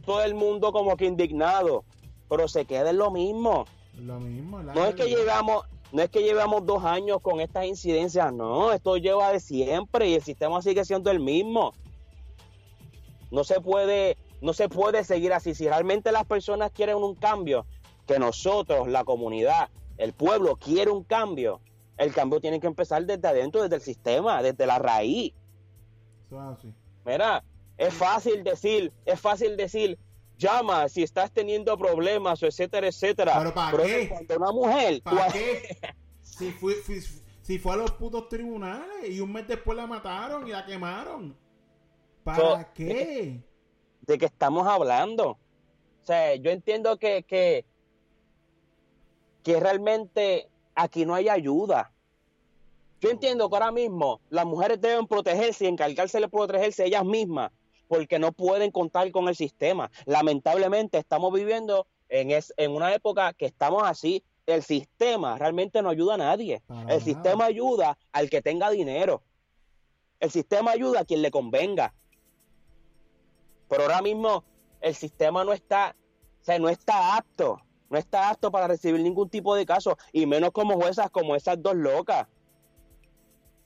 Todo 0.05 0.23
el 0.23 0.33
mundo 0.33 0.71
como 0.71 0.95
que 0.95 1.05
indignado. 1.05 1.83
Pero 2.29 2.47
se 2.47 2.65
queda 2.65 2.91
en 2.91 2.97
lo 2.97 3.11
mismo. 3.11 3.65
Lo 3.95 4.19
mismo. 4.19 4.61
la 4.63 4.73
No 4.73 4.85
es 4.85 4.95
que 4.95 5.03
realidad. 5.03 5.41
No 5.91 6.01
es 6.01 6.09
que 6.09 6.21
llevamos 6.21 6.65
dos 6.65 6.83
años 6.85 7.19
con 7.21 7.39
estas 7.39 7.65
incidencias, 7.65 8.31
no, 8.31 8.71
esto 8.71 8.97
lleva 8.97 9.31
de 9.31 9.39
siempre 9.39 10.09
y 10.09 10.15
el 10.15 10.21
sistema 10.21 10.61
sigue 10.61 10.85
siendo 10.85 11.09
el 11.09 11.19
mismo. 11.19 11.73
No 13.31 13.43
se 13.43 13.59
puede, 13.61 14.17
no 14.41 14.53
se 14.53 14.69
puede 14.69 15.03
seguir 15.03 15.33
así. 15.33 15.53
Si 15.53 15.67
realmente 15.67 16.11
las 16.11 16.25
personas 16.25 16.71
quieren 16.71 16.97
un 16.97 17.15
cambio, 17.15 17.65
que 18.07 18.17
nosotros, 18.17 18.87
la 18.87 19.03
comunidad, 19.03 19.69
el 19.97 20.13
pueblo 20.13 20.55
quiere 20.55 20.89
un 20.89 21.03
cambio, 21.03 21.61
el 21.97 22.13
cambio 22.13 22.39
tiene 22.39 22.59
que 22.59 22.67
empezar 22.67 23.05
desde 23.05 23.27
adentro, 23.27 23.61
desde 23.61 23.75
el 23.75 23.81
sistema, 23.81 24.41
desde 24.41 24.65
la 24.65 24.79
raíz. 24.79 25.33
Mira, 27.05 27.43
es 27.77 27.93
fácil 27.93 28.43
decir, 28.43 28.91
es 29.05 29.19
fácil 29.19 29.57
decir, 29.57 29.99
llama 30.39 30.87
si 30.89 31.03
estás 31.03 31.31
teniendo 31.31 31.77
problemas 31.77 32.41
o 32.41 32.47
etcétera, 32.47 32.87
etcétera. 32.87 33.35
¿Pero 33.37 33.53
para 33.53 33.83
qué? 33.83 34.09
Cuando 34.09 34.37
una 34.37 34.51
mujer, 34.51 35.01
¿Para 35.03 35.27
qué? 35.31 35.77
Si 36.21 36.51
fue, 36.51 36.75
si 37.41 37.59
fue 37.59 37.73
a 37.73 37.75
los 37.75 37.91
putos 37.91 38.29
tribunales 38.29 39.09
y 39.09 39.19
un 39.19 39.33
mes 39.33 39.45
después 39.45 39.75
la 39.75 39.85
mataron 39.85 40.47
y 40.47 40.51
la 40.51 40.65
quemaron. 40.65 41.35
¿Para 42.23 42.61
So, 42.61 42.67
qué? 42.73 43.43
de 44.01 44.17
qué 44.17 44.25
estamos 44.25 44.65
hablando. 44.65 45.31
O 45.31 46.05
sea, 46.05 46.35
yo 46.35 46.49
entiendo 46.49 46.97
que, 46.97 47.23
que, 47.23 47.65
que 49.43 49.59
realmente 49.59 50.49
aquí 50.75 51.05
no 51.05 51.13
hay 51.13 51.27
ayuda. 51.27 51.91
Yo 53.01 53.09
entiendo 53.09 53.49
que 53.49 53.55
ahora 53.57 53.71
mismo 53.73 54.21
las 54.29 54.45
mujeres 54.45 54.79
deben 54.79 55.05
protegerse 55.05 55.65
y 55.65 55.67
encargarse 55.67 56.21
de 56.21 56.29
protegerse 56.29 56.85
ellas 56.85 57.03
mismas 57.03 57.51
porque 57.89 58.19
no 58.19 58.31
pueden 58.31 58.71
contar 58.71 59.11
con 59.11 59.27
el 59.27 59.35
sistema. 59.35 59.91
Lamentablemente 60.05 60.99
estamos 60.99 61.33
viviendo 61.33 61.87
en, 62.07 62.29
es, 62.31 62.53
en 62.55 62.71
una 62.71 62.93
época 62.93 63.33
que 63.33 63.47
estamos 63.47 63.83
así. 63.83 64.23
El 64.45 64.61
sistema 64.63 65.37
realmente 65.37 65.81
no 65.81 65.89
ayuda 65.89 66.13
a 66.13 66.17
nadie. 66.17 66.61
El 66.87 67.01
sistema 67.01 67.45
ayuda 67.45 67.97
al 68.11 68.29
que 68.29 68.43
tenga 68.43 68.69
dinero. 68.69 69.23
El 70.19 70.29
sistema 70.29 70.71
ayuda 70.71 71.01
a 71.01 71.05
quien 71.05 71.23
le 71.23 71.31
convenga. 71.31 71.93
Pero 73.67 73.83
ahora 73.83 74.01
mismo 74.03 74.43
el 74.81 74.93
sistema 74.93 75.43
no 75.43 75.51
está, 75.51 75.95
o 76.41 76.45
sea, 76.45 76.59
no 76.59 76.69
está 76.69 77.17
apto, 77.17 77.59
no 77.89 77.97
está 77.97 78.29
apto 78.29 78.51
para 78.51 78.67
recibir 78.67 79.01
ningún 79.01 79.29
tipo 79.29 79.55
de 79.55 79.65
caso, 79.65 79.97
y 80.11 80.27
menos 80.27 80.51
como 80.51 80.75
juezas 80.75 81.09
como 81.09 81.35
esas 81.35 81.61
dos 81.61 81.75
locas. 81.75 82.27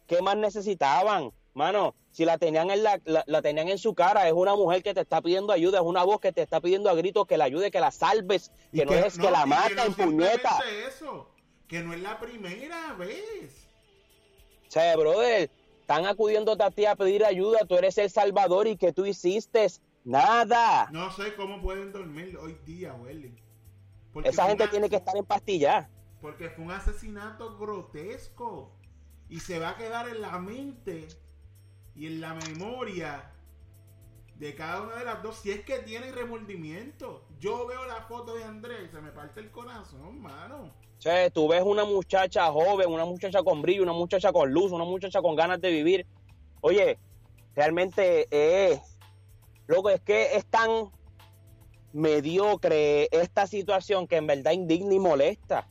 ¿Qué 0.08 0.22
más 0.22 0.38
necesitaban? 0.38 1.32
Mano, 1.54 1.94
si 2.12 2.26
la 2.26 2.38
tenían 2.40 2.72
en 2.72 2.82
la, 2.84 3.00
la, 3.06 3.24
la 3.28 3.42
tenían 3.42 3.68
en 3.68 3.78
su 3.78 3.94
cara, 3.94 4.28
es 4.28 4.34
una 4.34 4.56
mujer 4.56 4.82
que 4.82 4.94
te 4.94 5.02
está 5.02 5.22
pidiendo 5.22 5.54
ayuda, 5.54 5.80
es 5.80 5.86
una 5.86 6.04
voz 6.04 6.20
que 6.20 6.32
te 6.32 6.42
está 6.42 6.60
pidiendo 6.60 6.90
a 6.90 6.96
gritos 6.96 7.28
que 7.28 7.38
la 7.38 7.44
ayude, 7.46 7.70
que 7.70 7.80
la 7.80 7.92
salves, 7.92 8.52
que 8.74 8.86
no 8.86 8.94
es 8.94 9.18
que 9.20 9.30
la 9.30 9.46
mata 9.46 9.88
no 9.88 9.96
puñeta. 9.96 10.60
eso, 10.88 11.30
que 11.68 11.82
no 11.82 11.94
es 11.94 12.02
la 12.02 12.20
primera 12.20 12.94
vez. 12.94 13.68
Sea, 14.68 14.96
brother, 14.98 15.52
están 15.82 16.08
acudiendo 16.08 16.56
a 16.60 16.72
ti 16.72 16.86
a 16.88 16.96
pedir 16.96 17.24
ayuda, 17.24 17.60
tú 17.68 17.76
eres 17.76 17.98
el 18.00 18.10
salvador 18.10 18.68
y 18.68 18.76
que 18.76 18.92
tú 18.92 19.06
hiciste 19.06 19.68
nada. 20.04 20.90
No 20.92 21.12
sé 21.12 21.36
cómo 21.36 21.62
pueden 21.62 21.92
dormir 21.92 22.36
hoy 22.38 22.58
día, 22.66 22.94
Welly. 22.96 23.36
Esa 24.24 24.48
gente 24.48 24.64
una- 24.64 24.72
tiene 24.72 24.90
que 24.90 24.96
estar 24.96 25.16
en 25.16 25.26
pastillas. 25.26 25.88
Porque 26.20 26.50
fue 26.50 26.66
un 26.66 26.72
asesinato 26.72 27.58
grotesco. 27.60 28.72
Y 29.30 29.40
se 29.40 29.58
va 29.60 29.70
a 29.70 29.78
quedar 29.78 30.08
en 30.10 30.22
la 30.22 30.38
mente 30.40 31.08
y 31.96 32.08
en 32.08 32.22
la 32.22 32.34
memoria 32.34 33.30
de 34.36 34.56
cada 34.56 34.82
una 34.82 34.96
de 34.98 35.06
las 35.06 35.24
dos. 35.24 35.38
Si 35.38 35.52
es 35.52 35.62
que 35.64 35.80
tiene 35.80 36.12
remordimiento. 36.12 37.26
Yo 37.40 37.66
veo 37.68 37.86
la 37.86 38.02
foto 38.04 38.36
de 38.36 38.44
Andrés 38.44 38.90
y 38.90 38.92
se 38.92 39.02
me 39.02 39.12
parte 39.12 39.40
el 39.40 39.52
corazón, 39.52 40.22
mano. 40.22 40.74
O 40.98 41.02
sea, 41.02 41.30
tú 41.30 41.48
ves 41.48 41.62
una 41.64 41.86
muchacha 41.86 42.52
joven, 42.52 42.90
una 42.90 43.06
muchacha 43.06 43.44
con 43.44 43.62
brillo, 43.62 43.84
una 43.84 43.94
muchacha 43.94 44.32
con 44.32 44.52
luz, 44.52 44.72
una 44.72 44.86
muchacha 44.86 45.22
con 45.22 45.36
ganas 45.36 45.60
de 45.60 45.70
vivir. 45.70 46.08
Oye, 46.62 46.98
realmente 47.56 48.28
es. 48.32 48.80
Loco, 49.68 49.90
es 49.90 50.02
que 50.02 50.36
es 50.36 50.46
tan 50.46 50.90
mediocre 51.94 53.08
esta 53.12 53.48
situación 53.48 54.08
que 54.08 54.18
en 54.18 54.28
verdad 54.28 54.52
indigna 54.52 54.94
y 54.94 55.00
molesta. 55.00 55.68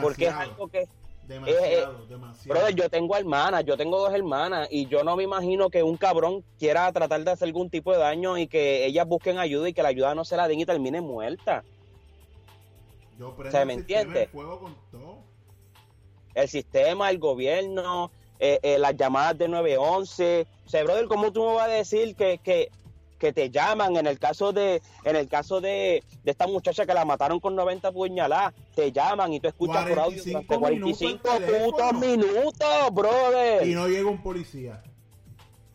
Porque 0.00 0.26
es 0.26 0.32
Demasiado. 0.32 0.40
algo 0.40 0.68
que. 0.68 0.88
Demasiado, 1.26 2.06
demasiado. 2.06 2.48
Brother, 2.48 2.74
yo 2.74 2.88
tengo 2.90 3.16
hermanas, 3.16 3.64
yo 3.64 3.76
tengo 3.76 3.98
dos 3.98 4.14
hermanas 4.14 4.68
y 4.70 4.86
yo 4.86 5.04
no 5.04 5.16
me 5.16 5.24
imagino 5.24 5.70
que 5.70 5.82
un 5.82 5.96
cabrón 5.96 6.44
quiera 6.58 6.90
tratar 6.92 7.24
de 7.24 7.30
hacer 7.30 7.46
algún 7.48 7.70
tipo 7.70 7.92
de 7.92 7.98
daño 7.98 8.38
y 8.38 8.46
que 8.46 8.86
ellas 8.86 9.06
busquen 9.06 9.38
ayuda 9.38 9.68
y 9.68 9.72
que 9.72 9.82
la 9.82 9.88
ayuda 9.88 10.14
no 10.14 10.24
se 10.24 10.36
la 10.36 10.48
den 10.48 10.60
y 10.60 10.66
termine 10.66 11.00
muerta. 11.00 11.64
Yo 13.18 13.34
o 13.36 13.50
sea, 13.50 13.62
el 13.62 13.66
¿me 13.66 13.74
sistema 13.76 14.00
entiendes? 14.00 14.24
en 14.24 14.30
fuego 14.30 14.60
con 14.60 14.76
todo. 14.90 15.18
el 16.34 16.48
sistema, 16.48 17.10
el 17.10 17.18
gobierno, 17.18 18.10
eh, 18.38 18.58
eh, 18.62 18.78
las 18.78 18.96
llamadas 18.96 19.38
de 19.38 19.48
911. 19.48 20.46
O 20.66 20.68
sea, 20.68 20.84
brother, 20.84 21.06
¿cómo 21.06 21.32
tú 21.32 21.46
me 21.46 21.54
vas 21.54 21.68
a 21.68 21.72
decir 21.72 22.14
que, 22.14 22.38
que, 22.38 22.70
que 23.18 23.32
te 23.32 23.50
llaman 23.50 23.96
en 23.96 24.06
el 24.06 24.18
caso 24.18 24.52
de 24.52 24.82
en 25.04 25.16
el 25.16 25.28
caso 25.28 25.60
de, 25.60 26.02
de 26.22 26.30
esta 26.30 26.46
muchacha 26.46 26.86
que 26.86 26.94
la 26.94 27.04
mataron 27.04 27.40
con 27.40 27.54
90 27.54 27.92
puñaladas? 27.92 28.54
Te 28.74 28.92
llaman 28.92 29.32
y 29.32 29.40
tú 29.40 29.48
escuchas 29.48 29.88
por 29.88 29.98
audio 29.98 30.22
45 30.22 30.44
durante 30.48 30.74
minutos 30.74 30.98
45 30.98 31.28
el 31.30 31.44
teléfono. 31.44 31.70
putos 31.70 31.92
minutos, 32.00 32.94
brother. 32.94 33.66
Y 33.66 33.74
no 33.74 33.88
llega 33.88 34.08
un 34.08 34.22
policía. 34.22 34.82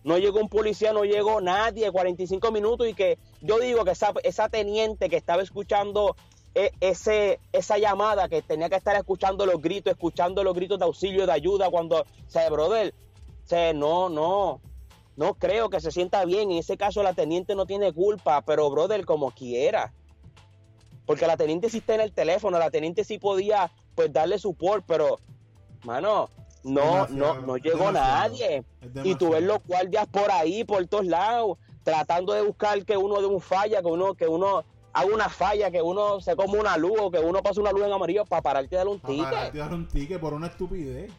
no 0.03 0.17
llegó 0.17 0.39
un 0.39 0.49
policía, 0.49 0.93
no 0.93 1.03
llegó 1.03 1.41
nadie, 1.41 1.91
45 1.91 2.51
minutos 2.51 2.87
y 2.87 2.93
que 2.93 3.17
yo 3.41 3.59
digo 3.59 3.85
que 3.85 3.91
esa, 3.91 4.13
esa 4.23 4.49
teniente 4.49 5.09
que 5.09 5.17
estaba 5.17 5.41
escuchando 5.41 6.15
eh, 6.53 6.71
ese, 6.81 7.39
esa 7.53 7.77
llamada, 7.77 8.27
que 8.27 8.41
tenía 8.41 8.67
que 8.69 8.75
estar 8.75 8.95
escuchando 8.97 9.45
los 9.45 9.61
gritos, 9.61 9.93
escuchando 9.93 10.43
los 10.43 10.53
gritos 10.53 10.79
de 10.79 10.85
auxilio, 10.85 11.25
de 11.25 11.31
ayuda, 11.31 11.69
cuando, 11.69 12.01
o 12.01 12.05
sea, 12.27 12.49
brother, 12.49 12.93
o 13.45 13.47
sea, 13.47 13.73
no, 13.73 14.09
no, 14.09 14.59
no 15.15 15.33
creo 15.35 15.69
que 15.69 15.79
se 15.79 15.91
sienta 15.91 16.25
bien, 16.25 16.51
en 16.51 16.57
ese 16.57 16.77
caso 16.77 17.03
la 17.03 17.13
teniente 17.13 17.55
no 17.55 17.65
tiene 17.65 17.91
culpa, 17.93 18.41
pero 18.41 18.69
brother, 18.69 19.05
como 19.05 19.31
quiera. 19.31 19.93
Porque 21.05 21.27
la 21.27 21.37
teniente 21.37 21.69
sí 21.69 21.79
está 21.79 21.95
en 21.95 22.01
el 22.01 22.13
teléfono, 22.13 22.57
la 22.57 22.71
teniente 22.71 23.03
sí 23.03 23.19
podía 23.19 23.71
pues 23.95 24.13
darle 24.13 24.39
support, 24.39 24.85
pero 24.87 25.19
mano, 25.83 26.29
no, 26.63 27.07
no, 27.07 27.41
no 27.41 27.57
llegó 27.57 27.91
nadie. 27.91 28.63
Y 29.03 29.15
tú 29.15 29.31
ves 29.31 29.43
los 29.43 29.59
guardias 29.65 30.07
por 30.07 30.31
ahí, 30.31 30.63
por 30.63 30.85
todos 30.87 31.05
lados, 31.05 31.57
tratando 31.83 32.33
de 32.33 32.41
buscar 32.41 32.85
que 32.85 32.95
uno 32.97 33.19
de 33.19 33.27
un 33.27 33.41
falla, 33.41 33.81
que 33.81 33.87
uno, 33.87 34.13
que 34.13 34.27
uno 34.27 34.63
haga 34.93 35.13
una 35.13 35.29
falla, 35.29 35.71
que 35.71 35.81
uno 35.81 36.19
se 36.21 36.35
come 36.35 36.59
una 36.59 36.77
luz 36.77 36.97
o 36.99 37.11
que 37.11 37.19
uno 37.19 37.41
pase 37.41 37.59
una 37.59 37.71
luz 37.71 37.83
en 37.83 37.91
amarillo 37.91 38.25
para 38.25 38.41
pararte 38.41 38.69
de 38.69 38.77
darle 38.77 38.93
un 38.93 38.99
Para 38.99 39.17
pararte 39.17 39.45
ticket. 39.51 39.61
a 39.61 39.65
dar 39.65 39.73
un 39.73 39.87
ticket 39.87 40.19
por 40.19 40.33
una 40.33 40.47
estupidez. 40.47 41.11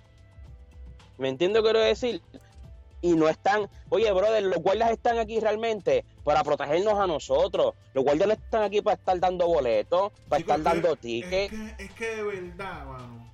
¿Me 1.19 1.37
que 1.37 1.51
quiero 1.51 1.79
decir? 1.79 2.23
Y 3.03 3.15
no 3.17 3.29
están, 3.29 3.69
oye, 3.89 4.11
brother, 4.13 4.45
los 4.45 4.63
guardias 4.63 4.93
están 4.93 5.19
aquí 5.19 5.41
realmente 5.41 6.05
para 6.23 6.45
protegernos 6.45 6.95
a 6.95 7.09
nosotros. 7.09 7.75
Los 7.95 8.05
guardias 8.05 8.29
no 8.29 8.35
están 8.35 8.63
aquí 8.63 8.81
para 8.81 8.95
estar 8.95 9.19
dando 9.19 9.49
boletos, 9.49 10.13
para 10.29 10.41
estar 10.41 10.63
dando 10.63 10.95
tickets. 10.95 11.53
Es 11.53 11.75
que, 11.77 11.85
es 11.85 11.93
que 11.93 12.17
de 12.17 12.23
verdad, 12.23 12.87
mano. 12.87 13.33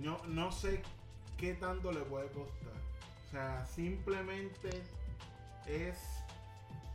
No, 0.00 0.18
no 0.28 0.52
sé 0.52 0.82
qué 1.38 1.54
tanto 1.54 1.90
le 1.92 2.00
puede 2.00 2.28
costar. 2.28 2.74
O 3.26 3.30
sea, 3.30 3.66
simplemente 3.66 4.68
es, 5.66 5.98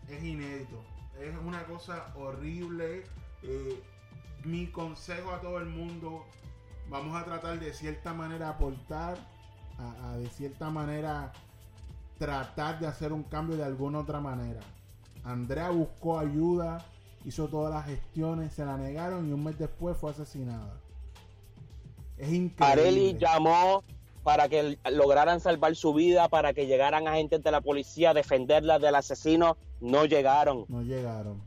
es 0.08 0.24
inédito. 0.24 0.80
Es 1.20 1.36
una 1.44 1.64
cosa 1.66 2.14
horrible. 2.16 3.04
Eh, 3.42 3.82
mi 4.44 4.68
consejo 4.68 5.32
a 5.32 5.42
todo 5.42 5.58
el 5.58 5.66
mundo, 5.66 6.26
vamos 6.88 7.20
a 7.20 7.26
tratar 7.26 7.60
de 7.60 7.74
cierta 7.74 8.14
manera 8.14 8.50
aportar, 8.50 9.18
a, 9.80 10.12
a 10.12 10.18
de 10.18 10.30
cierta 10.30 10.70
manera 10.70 11.32
tratar 12.24 12.80
de 12.80 12.88
hacer 12.88 13.12
un 13.12 13.24
cambio 13.24 13.58
de 13.58 13.66
alguna 13.66 14.00
otra 14.00 14.22
manera. 14.22 14.62
Andrea 15.26 15.70
buscó 15.72 16.20
ayuda, 16.20 16.86
hizo 17.26 17.50
todas 17.50 17.74
las 17.74 17.86
gestiones, 17.86 18.54
se 18.54 18.64
la 18.66 18.78
negaron 18.78 19.28
y 19.28 19.34
un 19.34 19.44
mes 19.44 19.58
después 19.60 19.98
fue 19.98 20.12
asesinada. 20.12 20.80
Es 22.18 22.32
increíble. 22.32 22.82
Areli 22.82 23.18
llamó 23.18 23.84
para 24.24 24.48
que 24.48 24.78
lograran 24.90 25.42
salvar 25.42 25.76
su 25.76 25.94
vida, 25.94 26.30
para 26.30 26.54
que 26.54 26.66
llegaran 26.66 27.10
agentes 27.10 27.44
de 27.44 27.52
la 27.52 27.60
policía 27.60 28.12
a 28.12 28.14
defenderla 28.14 28.80
del 28.80 28.96
asesino. 28.96 29.58
No 29.82 30.06
llegaron. 30.06 30.64
No 30.70 30.82
llegaron. 30.82 31.42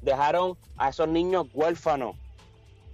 Dejaron 0.00 0.56
a 0.78 0.88
esos 0.88 1.08
niños 1.08 1.48
huérfanos 1.52 2.16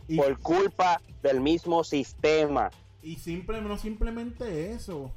Y, 0.08 0.16
por 0.16 0.36
culpa 0.40 1.00
del 1.22 1.40
mismo 1.40 1.84
sistema. 1.84 2.70
y 3.02 3.16
simple, 3.16 3.60
no 3.60 3.76
simplemente 3.78 4.72
eso. 4.72 5.12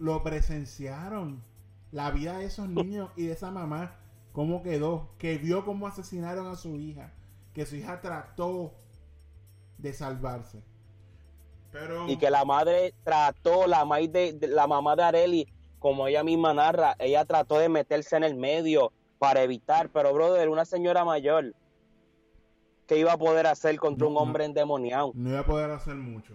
Lo 0.00 0.22
presenciaron. 0.24 1.42
La 1.92 2.10
vida 2.10 2.38
de 2.38 2.46
esos 2.46 2.68
niños 2.68 3.10
y 3.16 3.26
de 3.26 3.32
esa 3.34 3.50
mamá, 3.50 3.96
cómo 4.32 4.62
quedó. 4.62 5.10
Que 5.18 5.38
vio 5.38 5.64
cómo 5.64 5.86
asesinaron 5.86 6.48
a 6.48 6.56
su 6.56 6.74
hija. 6.76 7.12
Que 7.54 7.66
su 7.66 7.76
hija 7.76 8.00
trató 8.00 8.72
de 9.78 9.92
salvarse. 9.92 10.62
Pero... 11.70 12.08
Y 12.08 12.16
que 12.16 12.30
la 12.30 12.44
madre 12.44 12.94
trató, 13.04 13.66
la, 13.66 13.84
de, 14.08 14.32
de- 14.32 14.48
la 14.48 14.66
mamá 14.66 14.96
de 14.96 15.02
Areli, 15.04 15.52
como 15.78 16.06
ella 16.08 16.24
misma 16.24 16.52
narra, 16.54 16.96
ella 16.98 17.24
trató 17.24 17.58
de 17.58 17.68
meterse 17.68 18.16
en 18.16 18.24
el 18.24 18.34
medio 18.34 18.92
para 19.18 19.42
evitar, 19.42 19.90
pero 19.90 20.12
brother, 20.14 20.48
una 20.48 20.64
señora 20.64 21.04
mayor, 21.04 21.54
¿qué 22.86 22.98
iba 22.98 23.12
a 23.12 23.18
poder 23.18 23.46
hacer 23.46 23.76
contra 23.78 24.06
No, 24.06 24.10
un 24.12 24.16
hombre 24.18 24.44
endemoniado? 24.46 25.12
No 25.14 25.30
iba 25.30 25.40
a 25.40 25.46
poder 25.46 25.70
hacer 25.70 25.94
mucho. 25.94 26.34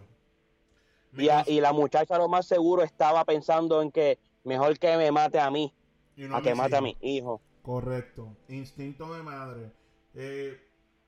Y, 1.18 1.30
a- 1.30 1.44
y 1.48 1.62
la 1.62 1.74
muchacha 1.74 2.18
lo 2.18 2.28
más 2.28 2.46
seguro 2.46 2.84
estaba 2.84 3.24
pensando 3.26 3.82
en 3.82 3.92
que 3.92 4.20
mejor 4.44 4.78
que 4.80 4.96
me 4.98 5.12
mate 5.12 5.40
a 5.40 5.50
mí, 5.50 5.74
no 6.18 6.38
a 6.38 6.42
que 6.42 6.56
mate 6.56 6.76
a 6.76 6.82
mi 6.82 6.98
hijo. 7.02 7.42
Correcto. 7.62 8.36
Instinto 8.48 9.14
de 9.14 9.24
madre. 9.24 9.72
Eh, 10.14 10.58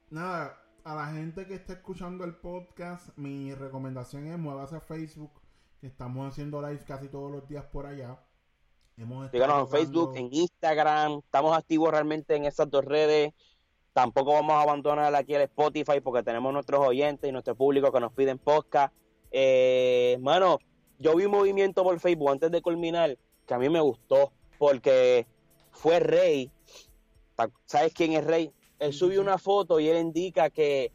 nada, 0.10 0.58
a 0.84 0.96
la 0.96 1.08
gente 1.08 1.46
que 1.46 1.54
está 1.56 1.74
escuchando 1.74 2.24
el 2.24 2.36
podcast, 2.36 3.10
mi 3.18 3.54
recomendación 3.54 4.28
es 4.28 4.38
muévase 4.40 4.78
a 4.78 4.82
Facebook, 4.82 5.32
que 5.80 5.88
estamos 5.88 6.28
haciendo 6.28 6.62
live 6.62 6.84
casi 6.86 7.08
todos 7.10 7.32
los 7.32 7.48
días 7.48 7.66
por 7.66 7.86
allá. 7.86 8.20
Hemos 8.98 9.26
estado 9.26 9.44
Síganos 9.44 9.62
en 9.62 9.68
Facebook, 9.80 10.16
en 10.16 10.30
Instagram. 10.34 11.20
Estamos 11.20 11.56
activos 11.56 11.92
realmente 11.92 12.36
en 12.36 12.46
esas 12.46 12.70
dos 12.70 12.84
redes. 12.84 13.34
Tampoco 13.94 14.34
vamos 14.34 14.54
a 14.54 14.62
abandonar 14.62 15.14
aquí 15.14 15.36
el 15.36 15.42
Spotify 15.44 16.00
porque 16.04 16.24
tenemos 16.24 16.52
nuestros 16.52 16.80
oyentes 16.86 17.30
y 17.30 17.32
nuestro 17.32 17.56
público 17.56 17.92
que 17.92 18.00
nos 18.00 18.12
piden 18.14 18.40
podcast. 18.40 18.94
Eh, 19.32 20.18
mano, 20.22 20.60
yo 21.00 21.16
vi 21.16 21.26
un 21.26 21.32
movimiento 21.32 21.84
por 21.84 22.00
Facebook 22.00 22.32
antes 22.32 22.52
de 22.52 22.62
culminar 22.62 23.18
que 23.46 23.54
a 23.54 23.60
mí 23.60 23.70
me 23.70 23.80
gustó 23.80 24.32
porque 24.58 25.26
fue 25.72 26.00
Rey. 26.00 26.52
¿Sabes 27.66 27.94
quién 27.94 28.14
es 28.14 28.26
Rey? 28.26 28.52
Él 28.80 28.94
subió 28.94 29.22
una 29.22 29.38
foto 29.38 29.80
y 29.80 29.88
él 29.88 29.98
indica 29.98 30.50
que 30.50 30.92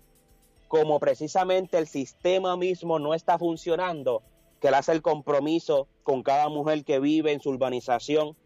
como 0.68 0.99
precisamente 0.99 1.79
el 1.79 1.87
sistema 1.87 2.57
mismo 2.57 2.99
no 2.99 3.14
está 3.14 3.38
funcionando, 3.38 4.23
que 4.61 4.68
él 4.68 4.75
hace 4.75 4.92
el 4.92 5.03
compromiso 5.03 5.87
con 6.03 6.23
cada 6.23 6.49
mujer 6.49 6.85
que 6.85 6.99
vive 6.99 7.33
en 7.33 7.40
su 7.40 7.51
urbanización 7.51 8.37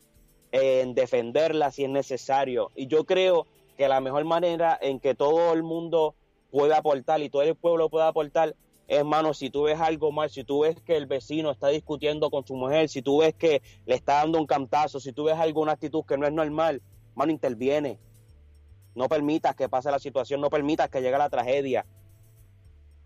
en 0.52 0.94
defenderla 0.94 1.70
si 1.70 1.84
es 1.84 1.90
necesario. 1.90 2.70
Y 2.74 2.86
yo 2.86 3.04
creo 3.04 3.46
que 3.76 3.88
la 3.88 4.00
mejor 4.00 4.24
manera 4.24 4.78
en 4.80 5.00
que 5.00 5.14
todo 5.14 5.52
el 5.52 5.62
mundo 5.62 6.14
puede 6.50 6.74
aportar 6.74 7.20
y 7.22 7.30
todo 7.30 7.42
el 7.42 7.54
pueblo 7.54 7.90
puede 7.90 8.06
aportar 8.06 8.56
es, 8.88 9.04
mano, 9.04 9.34
si 9.34 9.50
tú 9.50 9.64
ves 9.64 9.80
algo 9.80 10.12
mal, 10.12 10.30
si 10.30 10.44
tú 10.44 10.60
ves 10.60 10.80
que 10.80 10.96
el 10.96 11.06
vecino 11.06 11.50
está 11.50 11.68
discutiendo 11.68 12.30
con 12.30 12.46
su 12.46 12.54
mujer, 12.54 12.88
si 12.88 13.02
tú 13.02 13.18
ves 13.18 13.34
que 13.34 13.60
le 13.84 13.94
está 13.96 14.14
dando 14.14 14.38
un 14.38 14.46
cantazo, 14.46 15.00
si 15.00 15.12
tú 15.12 15.24
ves 15.24 15.36
alguna 15.36 15.72
actitud 15.72 16.04
que 16.04 16.16
no 16.16 16.26
es 16.26 16.32
normal, 16.32 16.80
mano, 17.14 17.32
interviene. 17.32 17.98
No 18.94 19.08
permitas 19.08 19.56
que 19.56 19.68
pase 19.68 19.90
la 19.90 19.98
situación, 19.98 20.40
no 20.40 20.50
permitas 20.50 20.88
que 20.88 21.00
llegue 21.02 21.18
la 21.18 21.28
tragedia. 21.28 21.84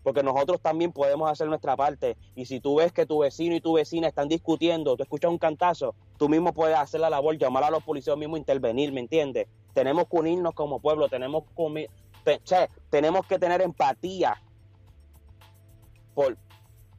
Porque 0.03 0.23
nosotros 0.23 0.61
también 0.61 0.91
podemos 0.91 1.29
hacer 1.29 1.47
nuestra 1.47 1.75
parte. 1.75 2.15
Y 2.35 2.45
si 2.45 2.59
tú 2.59 2.75
ves 2.75 2.91
que 2.91 3.05
tu 3.05 3.19
vecino 3.19 3.55
y 3.55 3.61
tu 3.61 3.73
vecina 3.73 4.07
están 4.07 4.27
discutiendo, 4.27 4.95
tú 4.95 5.03
escuchas 5.03 5.29
un 5.31 5.37
cantazo, 5.37 5.95
tú 6.17 6.29
mismo 6.29 6.53
puedes 6.53 6.77
hacer 6.77 7.01
la 7.01 7.09
labor, 7.09 7.37
llamar 7.37 7.63
a 7.63 7.71
los 7.71 7.83
policías 7.83 8.17
mismos, 8.17 8.39
intervenir, 8.39 8.91
¿me 8.93 9.01
entiendes? 9.01 9.47
Tenemos 9.73 10.07
que 10.07 10.17
unirnos 10.17 10.53
como 10.53 10.79
pueblo, 10.79 11.09
tenemos, 11.09 11.43
te- 12.23 12.39
che, 12.43 12.69
tenemos 12.89 13.25
que 13.27 13.37
tener 13.37 13.61
empatía 13.61 14.41
por, 16.13 16.37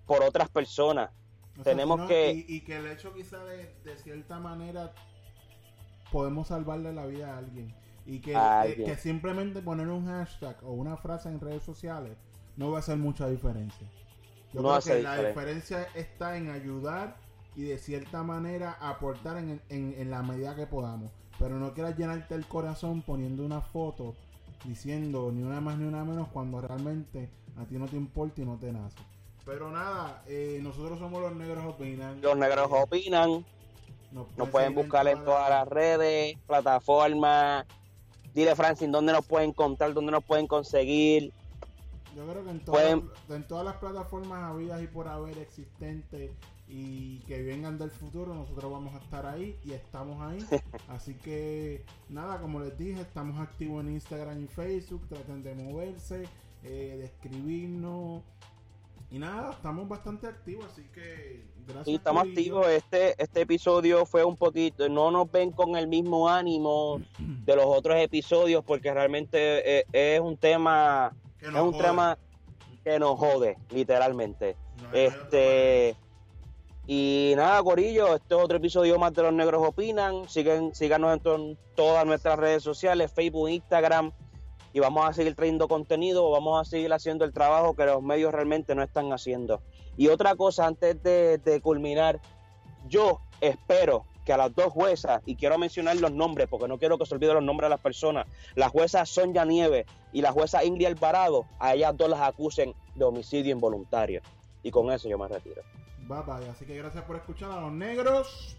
por 0.07 0.23
otras 0.23 0.49
personas. 0.49 1.11
O 1.53 1.55
sea, 1.57 1.65
tenemos 1.65 1.99
no, 1.99 2.07
que- 2.07 2.33
Y, 2.49 2.57
y 2.57 2.61
que 2.63 2.77
el 2.77 2.87
hecho 2.87 3.13
quizá 3.13 3.45
de, 3.45 3.75
de 3.85 3.97
cierta 3.97 4.39
manera 4.39 4.93
podemos 6.11 6.49
salvarle 6.49 6.93
la 6.93 7.07
vida 7.07 7.35
a 7.35 7.39
alguien. 7.39 7.75
Y 8.05 8.19
que, 8.21 8.33
eh, 8.35 8.83
que 8.85 8.97
simplemente 8.97 9.63
poner 9.63 9.89
un 9.89 10.07
hashtag 10.07 10.57
o 10.65 10.73
una 10.73 10.97
frase 10.97 11.29
en 11.29 11.41
redes 11.41 11.63
sociales 11.63 12.17
no 12.57 12.71
va 12.71 12.79
a 12.79 12.81
hacer 12.81 12.97
mucha 12.97 13.29
diferencia. 13.29 13.87
Yo 14.53 14.61
No 14.61 14.69
creo 14.69 14.73
hace 14.75 14.97
que 14.97 15.03
la 15.03 15.17
diferencia. 15.17 15.79
diferencia 15.79 16.01
está 16.01 16.37
en 16.37 16.51
ayudar 16.51 17.17
y 17.55 17.63
de 17.63 17.79
cierta 17.79 18.23
manera 18.23 18.73
aportar 18.81 19.37
en, 19.39 19.61
en- 19.69 19.95
en 19.97 20.11
la 20.11 20.23
medida 20.23 20.55
que 20.57 20.67
podamos. 20.67 21.11
Pero 21.39 21.59
no 21.59 21.73
quieras 21.75 21.97
llenarte 21.97 22.35
el 22.35 22.47
corazón 22.47 23.03
poniendo 23.03 23.45
una 23.45 23.61
foto 23.61 24.15
diciendo 24.65 25.31
ni 25.33 25.43
una 25.43 25.61
más 25.61 25.79
ni 25.79 25.85
una 25.87 26.05
menos 26.05 26.29
cuando 26.29 26.61
realmente 26.61 27.31
a 27.59 27.65
ti 27.65 27.77
no 27.77 27.87
te 27.87 27.97
importa 27.97 28.41
y 28.41 28.45
no 28.45 28.57
te 28.57 28.73
nace. 28.73 28.97
Pero 29.45 29.71
nada, 29.71 30.23
eh, 30.27 30.61
nosotros 30.63 30.99
somos 30.99 31.21
los 31.21 31.35
negros 31.35 31.65
opinan. 31.65 32.21
Los 32.23 32.37
negros 32.37 32.71
Eh, 32.71 32.75
opinan, 32.83 33.45
nos 34.13 34.27
nos 34.37 34.49
pueden 34.51 34.75
buscar 34.75 35.07
en 35.09 35.25
todas 35.25 35.51
las 35.51 35.67
redes, 35.69 36.37
plataformas. 36.47 37.67
Dile, 38.35 38.55
Francine, 38.55 38.93
dónde 38.93 39.13
nos 39.13 39.27
pueden 39.27 39.51
encontrar, 39.51 39.93
dónde 39.93 40.13
nos 40.13 40.25
pueden 40.25 40.47
conseguir. 40.47 41.33
Yo 42.17 42.27
creo 42.27 42.45
que 42.45 42.51
en 42.51 42.61
todas, 42.61 42.81
pueden- 42.83 43.11
en 43.31 43.49
todas 43.49 43.65
las 43.65 43.77
plataformas 43.77 44.43
habidas 44.45 44.83
y 44.83 44.87
por 44.87 45.09
haber 45.09 45.39
existentes 45.39 46.31
y 46.69 47.19
que 47.21 47.43
vengan 47.43 47.79
del 47.79 47.91
futuro, 47.91 48.35
nosotros 48.35 48.71
vamos 48.71 48.95
a 48.95 48.99
estar 48.99 49.27
ahí 49.27 49.57
y 49.65 49.73
estamos 49.73 50.21
ahí. 50.23 50.39
Así 50.89 51.15
que 51.15 51.85
nada, 52.09 52.39
como 52.41 52.61
les 52.61 52.77
dije, 52.79 53.01
estamos 53.01 53.39
activos 53.41 53.83
en 53.85 53.93
Instagram 53.95 54.45
y 54.45 54.47
Facebook. 54.47 55.07
Traten 55.09 55.43
de 55.43 55.55
moverse, 55.55 56.25
eh, 56.65 56.97
de 56.99 57.05
escribirnos. 57.05 58.23
Y 59.11 59.19
nada, 59.19 59.51
estamos 59.53 59.89
bastante 59.89 60.27
activos, 60.27 60.65
así 60.73 60.83
que 60.95 61.45
gracias. 61.67 61.85
Sí, 61.85 61.95
estamos 61.97 62.23
activos. 62.27 62.67
Este, 62.69 63.15
este 63.23 63.43
episodio 63.43 64.07
fue 64.07 64.25
un 64.25 64.37
poquito, 64.37 64.89
no 64.89 65.11
nos 65.11 65.31
ven 65.31 65.53
con 65.53 65.77
el 65.77 65.87
mismo 65.87 66.29
ánimo 66.29 67.01
de 67.45 67.57
los 67.57 67.67
otros 67.67 67.97
episodios 67.99 68.65
porque 68.65 68.93
realmente 68.93 69.81
eh, 69.81 69.85
es 69.93 70.21
un 70.21 70.37
tema, 70.39 71.15
Que 71.39 71.47
es 71.47 71.53
nos 71.53 71.63
un 71.63 71.73
jode. 71.73 71.85
tema 71.85 72.19
que 72.83 72.99
nos 72.99 73.19
jode, 73.19 73.59
literalmente. 73.71 74.57
No 74.83 74.93
Este 74.93 75.95
y 76.87 77.35
nada, 77.37 77.63
Corillo, 77.63 78.17
este 78.17 78.35
es 78.35 78.41
otro 78.41 78.57
episodio 78.57 78.99
más 78.99 79.13
de 79.15 79.23
Los 79.23 79.33
Negros 79.33 79.67
Opinan. 79.67 80.29
Siguen, 80.29 80.75
síganos 80.75 81.21
en 81.25 81.57
todas 81.77 82.05
nuestras 82.05 82.39
redes 82.39 82.63
sociales, 82.63 83.13
Facebook, 83.13 83.49
Instagram. 83.51 84.11
Y 84.73 84.81
vamos 84.81 85.09
a 85.09 85.13
seguir 85.13 85.35
trayendo 85.35 85.69
contenido, 85.69 86.31
vamos 86.31 86.61
a 86.61 86.69
seguir 86.69 86.93
haciendo 86.93 87.25
el 87.25 87.33
trabajo 87.33 87.75
que 87.75 87.85
los 87.85 88.03
medios 88.03 88.33
realmente 88.33 88.75
no 88.75 88.83
están 88.83 89.13
haciendo. 89.13 89.61
Y 89.97 90.09
otra 90.09 90.35
cosa, 90.37 90.67
antes 90.67 91.03
de, 91.03 91.39
de 91.39 91.61
culminar, 91.61 92.21
yo 92.89 93.21
espero 93.41 94.05
que 94.25 94.33
a 94.33 94.37
las 94.37 94.55
dos 94.55 94.73
juezas, 94.73 95.21
y 95.27 95.37
quiero 95.37 95.59
mencionar 95.59 95.97
los 95.97 96.13
nombres 96.13 96.49
porque 96.49 96.69
no 96.69 96.79
quiero 96.79 96.97
que 96.97 97.07
se 97.07 97.15
olviden 97.15 97.35
los 97.35 97.45
nombres 97.45 97.67
de 97.67 97.71
las 97.71 97.81
personas, 97.81 98.27
la 98.55 98.69
jueza 98.69 99.05
Sonia 99.05 99.45
Nieves 99.45 99.87
y 100.13 100.23
la 100.23 100.33
jueza 100.33 100.65
Ingrid 100.65 100.87
Alvarado, 100.87 101.47
a 101.59 101.75
ellas 101.75 101.97
dos 101.97 102.09
las 102.09 102.21
acusen 102.21 102.75
de 102.95 103.05
homicidio 103.05 103.53
involuntario. 103.53 104.23
Y 104.63 104.71
con 104.71 104.91
eso 104.93 105.09
yo 105.09 105.19
me 105.19 105.27
retiro. 105.27 105.63
Bye 106.09 106.23
bye. 106.23 106.49
Así 106.49 106.65
que 106.65 106.77
gracias 106.77 107.05
por 107.05 107.17
escuchar 107.17 107.51
a 107.51 107.61
los 107.61 107.73
negros. 107.73 108.57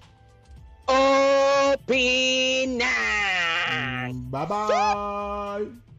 Opina. 1.74 2.90
Bye 4.12 4.46
bye. 4.48 5.93